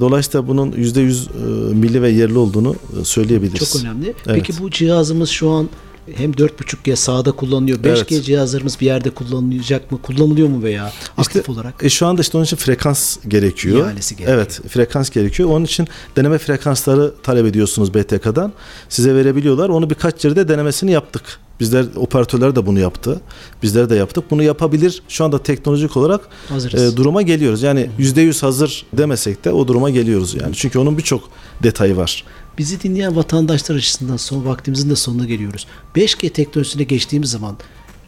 Dolayısıyla 0.00 0.48
bunun 0.48 0.72
%100 0.72 1.28
e, 1.70 1.74
milli 1.74 2.02
ve 2.02 2.10
yerli 2.10 2.38
olduğunu 2.38 2.76
e, 3.00 3.04
söyleyebiliriz. 3.04 3.72
Çok 3.72 3.82
önemli. 3.82 4.06
Evet. 4.06 4.16
Peki 4.46 4.52
bu 4.62 4.70
cihazımız 4.70 5.28
şu 5.30 5.50
an 5.50 5.68
hem 6.16 6.30
4.5G 6.32 6.96
sahada 6.96 7.32
kullanılıyor. 7.32 7.78
5G 7.78 8.14
Evet. 8.14 8.24
cihazlarımız 8.24 8.80
bir 8.80 8.86
yerde 8.86 9.10
kullanılacak 9.10 9.92
mı? 9.92 10.02
Kullanılıyor 10.02 10.48
mu 10.48 10.62
veya 10.62 10.92
aktif 11.16 11.40
İşte, 11.40 11.52
olarak? 11.52 11.74
E 11.84 11.88
şu 11.88 12.06
anda 12.06 12.20
işte 12.22 12.36
onun 12.38 12.44
için 12.44 12.56
frekans 12.56 13.16
gerekiyor. 13.28 13.78
İhalesi 13.78 14.16
gerekiyor. 14.16 14.38
Evet, 14.38 14.60
frekans 14.68 15.10
gerekiyor. 15.10 15.48
Onun 15.48 15.64
için 15.64 15.88
deneme 16.16 16.38
frekansları 16.38 17.14
talep 17.22 17.46
ediyorsunuz 17.46 17.94
BTK'dan. 17.94 18.52
Size 18.88 19.14
verebiliyorlar. 19.14 19.68
Onu 19.68 19.90
birkaç 19.90 20.24
yerde 20.24 20.48
denemesini 20.48 20.92
yaptık. 20.92 21.22
Bizler 21.60 21.86
operatörler 21.96 22.56
de 22.56 22.66
bunu 22.66 22.78
yaptı. 22.78 23.20
Bizler 23.62 23.90
de 23.90 23.94
yaptık. 23.94 24.24
Bunu 24.30 24.42
yapabilir. 24.42 25.02
Şu 25.08 25.24
anda 25.24 25.42
teknolojik 25.42 25.96
olarak 25.96 26.20
Hazırız. 26.48 26.92
e, 26.92 26.96
duruma 26.96 27.22
geliyoruz. 27.22 27.62
Yani 27.62 27.90
%100 27.98 28.40
hazır 28.42 28.86
demesek 28.92 29.44
de 29.44 29.52
o 29.52 29.68
duruma 29.68 29.90
geliyoruz 29.90 30.34
yani. 30.34 30.54
Çünkü 30.54 30.78
onun 30.78 30.98
birçok 30.98 31.30
detayı 31.62 31.96
var. 31.96 32.24
Bizi 32.58 32.82
dinleyen 32.82 33.16
vatandaşlar 33.16 33.76
açısından 33.76 34.16
son 34.16 34.44
vaktimizin 34.44 34.90
de 34.90 34.96
sonuna 34.96 35.24
geliyoruz. 35.24 35.66
5G 35.96 36.30
teknolojisine 36.30 36.82
geçtiğimiz 36.82 37.30
zaman 37.30 37.56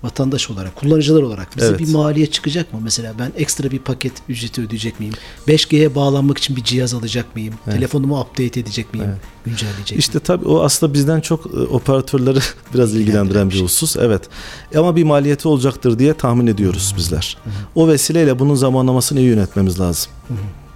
vatandaş 0.03 0.51
olarak, 0.51 0.77
kullanıcılar 0.77 1.23
olarak 1.23 1.57
bize 1.57 1.67
Evet. 1.67 1.79
bir 1.79 1.93
maliyet 1.93 2.33
çıkacak 2.33 2.73
mı? 2.73 2.81
Mesela 2.83 3.15
ben 3.19 3.33
ekstra 3.37 3.71
bir 3.71 3.79
paket 3.79 4.13
ücreti 4.29 4.61
ödeyecek 4.61 5.01
miyim? 5.01 5.15
5G'ye 5.49 5.95
bağlanmak 5.95 6.39
için 6.39 6.57
bir 6.57 6.65
cihaz 6.65 6.95
alacak 6.95 7.37
mıyım? 7.37 7.55
Telefonumu 7.65 8.21
update 8.21 8.61
edecek 8.61 8.95
miyim? 8.95 9.07
Güncelleyecek 9.45 9.91
miyim? 9.91 9.99
İşte 9.99 10.21
tabii 10.21 10.45
o 10.45 10.63
aslında 10.63 10.95
bizden 10.95 11.21
çok 11.21 11.47
e, 11.47 11.59
operatörleri 11.59 12.39
biraz 12.75 12.95
ilgilendiren 12.95 13.51
bir 13.51 13.63
husus. 13.63 13.97
Evet. 13.97 14.23
Ama 14.77 14.97
bir 14.97 15.05
maliyeti 15.05 15.49
olacaktır 15.49 15.99
diye 15.99 16.15
tahmin 16.15 16.47
ediyoruz 16.47 16.95
bizler. 16.97 17.37
O 17.75 17.89
vesileyle 17.89 18.39
bunun 18.39 18.55
zamanlamasını 18.55 19.21
iyi 19.21 19.29
yönetmemiz 19.29 19.81
lazım. 19.81 20.13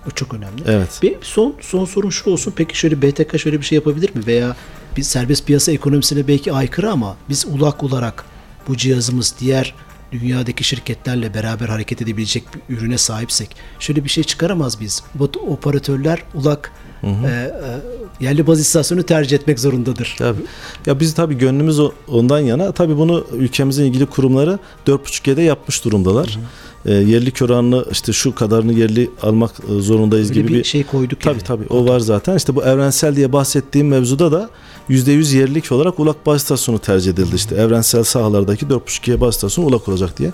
Bu 0.07 0.11
çok 0.11 0.35
önemli. 0.35 0.63
Evet. 0.67 0.99
Bir 1.03 1.17
son 1.21 1.55
son 1.61 1.85
sorum 1.85 2.13
şu 2.13 2.31
olsun. 2.31 2.53
Peki 2.57 2.79
şöyle 2.79 3.03
BTK 3.03 3.39
şöyle 3.39 3.61
bir 3.61 3.65
şey 3.65 3.77
yapabilir 3.77 4.15
mi? 4.15 4.27
Veya 4.27 4.57
bir 4.97 5.03
serbest 5.03 5.47
piyasa 5.47 5.73
ekonomisine 5.73 6.29
belki 6.29 6.53
aykırı 6.53 6.91
ama 6.91 7.17
biz 7.29 7.47
ulak 7.47 7.83
olarak 7.85 8.25
bu 8.69 8.77
cihazımız 8.77 9.35
diğer 9.41 9.75
dünyadaki 10.13 10.65
şirketlerle 10.65 11.35
beraber 11.35 11.69
hareket 11.69 12.03
edebilecek 12.03 12.45
bir 12.55 12.77
ürüne 12.77 12.99
sahipsek 12.99 13.57
şöyle 13.79 14.05
bir 14.05 14.09
şey 14.09 14.25
çıkaramaz 14.25 14.81
biz. 14.81 15.03
Bu 15.15 15.25
operatörler 15.25 16.23
ulak 16.35 16.73
e, 17.05 17.31
e, 17.31 18.25
yerli 18.25 18.47
baz 18.47 18.61
istasyonu 18.61 19.03
tercih 19.03 19.37
etmek 19.37 19.61
zorundadır. 19.61 20.15
Tabii. 20.19 20.41
Ya 20.87 21.01
biz 21.01 21.15
tabii 21.15 21.39
gönlümüz 21.39 21.81
ondan 22.09 22.39
yana. 22.39 22.73
Tabii 22.73 22.97
bunu 22.97 23.27
ülkemizin 23.33 23.85
ilgili 23.85 24.07
kurumları 24.07 24.59
4.5G'de 24.87 25.43
yapmış 25.43 25.85
durumdalar. 25.85 26.39
E, 26.87 26.93
yerlik 26.93 27.43
oranını 27.43 27.85
işte 27.93 28.13
şu 28.13 28.35
kadarını 28.35 28.73
yerli 28.73 29.11
almak 29.23 29.51
e, 29.51 29.81
zorundayız 29.81 30.29
Böyle 30.29 30.41
gibi 30.41 30.53
bir 30.55 30.65
şey 30.65 30.85
koyduk 30.85 31.21
Tabii 31.21 31.33
yani. 31.35 31.43
tabii 31.43 31.67
o 31.71 31.89
var 31.89 32.01
zaten. 32.01 32.37
İşte 32.37 32.57
bu 32.57 32.65
evrensel 32.65 33.17
diye 33.17 33.33
bahsettiğim 33.33 33.89
mevzuda 33.89 34.33
da 34.33 34.51
%100 34.91 35.37
yerlik 35.37 35.73
olarak 35.73 36.01
ulak 36.01 36.27
baz 36.27 36.41
istasyonu 36.43 36.79
tercih 36.79 37.13
edildi. 37.13 37.37
İşte 37.37 37.55
evrensel 37.55 38.05
sahalardaki 38.05 38.67
4.5G 38.67 39.21
baz 39.21 39.35
istasyonu 39.35 39.69
ulak 39.69 39.89
olacak 39.89 40.19
diye. 40.19 40.33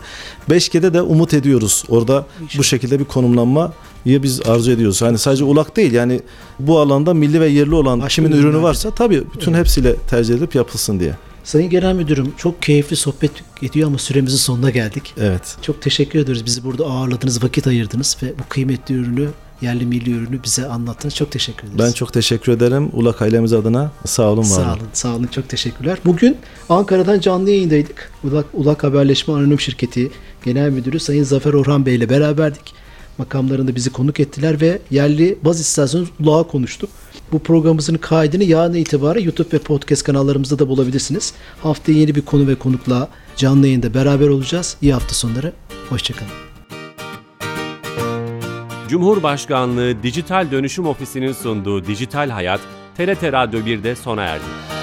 5G'de 0.51 0.95
de 0.95 1.03
umut 1.03 1.35
ediyoruz. 1.35 1.85
Orada 1.89 2.27
bu 2.59 2.65
şekilde 2.65 2.99
bir 2.99 3.05
konumlanmayı 4.05 4.23
biz 4.23 4.41
arzu 4.49 4.71
ediyoruz. 4.71 5.03
Hani 5.03 5.19
sadece 5.19 5.45
ulak 5.45 5.77
değil 5.77 5.93
yani 5.93 6.21
bu 6.59 6.81
alanda 6.81 7.15
milli 7.15 7.41
ve 7.41 7.49
yerli 7.49 7.75
olan 7.75 8.09
kimin 8.09 8.33
ürünü 8.33 8.55
de. 8.55 8.63
varsa 8.63 8.91
tabii 8.91 9.23
bütün 9.35 9.55
hepsiyle 9.55 9.97
tercih 9.97 10.35
edilip 10.35 10.55
yapılsın 10.55 11.01
diye. 11.01 11.15
Sayın 11.45 11.71
Genel 11.71 11.95
Müdürüm 11.95 12.33
çok 12.37 12.63
keyifli 12.63 12.97
sohbet 12.97 13.31
ediyor 13.63 13.89
ama 13.89 13.99
süremizin 13.99 14.37
sonuna 14.37 14.71
geldik. 14.71 15.15
Evet. 15.21 15.57
Çok 15.63 15.83
teşekkür 15.83 16.19
ediyoruz. 16.19 16.47
Bizi 16.47 16.65
burada 16.65 16.85
ağırladınız, 16.85 17.43
vakit 17.43 17.67
ayırdınız 17.67 18.17
ve 18.23 18.33
bu 18.39 18.43
kıymetli 18.49 18.95
ürünü, 18.95 19.29
yerli 19.63 19.87
milli 19.87 20.11
ürünü 20.11 20.43
bize 20.45 20.67
anlattınız. 20.67 21.15
Çok 21.15 21.31
teşekkür 21.31 21.69
ederiz. 21.69 21.79
Ben 21.79 21.93
çok 21.93 22.13
teşekkür 22.13 22.53
ederim 22.53 22.91
Ulak 22.93 23.23
ailemiz 23.23 23.53
adına. 23.53 23.91
Sağ 24.07 24.23
olun 24.31 24.43
var 24.43 24.45
Sağ 24.45 24.73
olun, 24.73 24.89
sağ 24.93 25.15
olun. 25.17 25.27
Çok 25.27 25.49
teşekkürler. 25.49 25.99
Bugün 26.05 26.37
Ankara'dan 26.69 27.21
canlı 27.21 27.51
yayındaydık. 27.51 28.13
Ulak, 28.25 28.47
Ulak 28.53 28.85
Haberleşme 28.85 29.35
Anonim 29.35 29.61
Şirketi 29.61 30.11
Genel 30.45 30.71
Müdürü 30.71 31.01
Sayın 31.01 31.25
Zafer 31.25 31.53
Orhan 31.53 31.87
Bey 31.87 31.97
ile 31.97 32.11
beraberdik. 32.11 32.80
Makamlarında 33.21 33.75
bizi 33.75 33.91
konuk 33.93 34.21
ettiler 34.21 34.61
ve 34.61 34.79
yerli 34.91 35.39
baz 35.45 35.61
istasyonu 35.61 36.07
Ulak'a 36.21 36.51
konuştuk. 36.51 36.91
Bu 37.33 37.39
programımızın 37.39 37.95
kaydını 37.95 38.45
yarın 38.45 38.75
itibaren 38.75 39.21
YouTube 39.21 39.53
ve 39.53 39.59
podcast 39.59 40.03
kanallarımızda 40.03 40.59
da 40.59 40.69
bulabilirsiniz. 40.69 41.35
Haftaya 41.63 41.99
yeni 41.99 42.15
bir 42.15 42.21
konu 42.21 42.49
ve 42.49 42.55
konukla 42.55 43.09
canlı 43.37 43.67
yayında 43.67 43.95
beraber 43.95 44.29
olacağız. 44.29 44.77
İyi 44.83 44.93
hafta 44.93 45.15
sonları. 45.15 45.53
Hoşçakalın. 45.89 46.33
Cumhurbaşkanlığı 48.89 50.03
Dijital 50.03 50.51
Dönüşüm 50.51 50.87
Ofisi'nin 50.87 51.33
sunduğu 51.33 51.87
Dijital 51.87 52.31
Hayat, 52.31 52.61
TRT 52.97 53.23
Radyo 53.23 53.61
1'de 53.61 53.97
sona 53.97 54.23
erdi. 54.23 54.80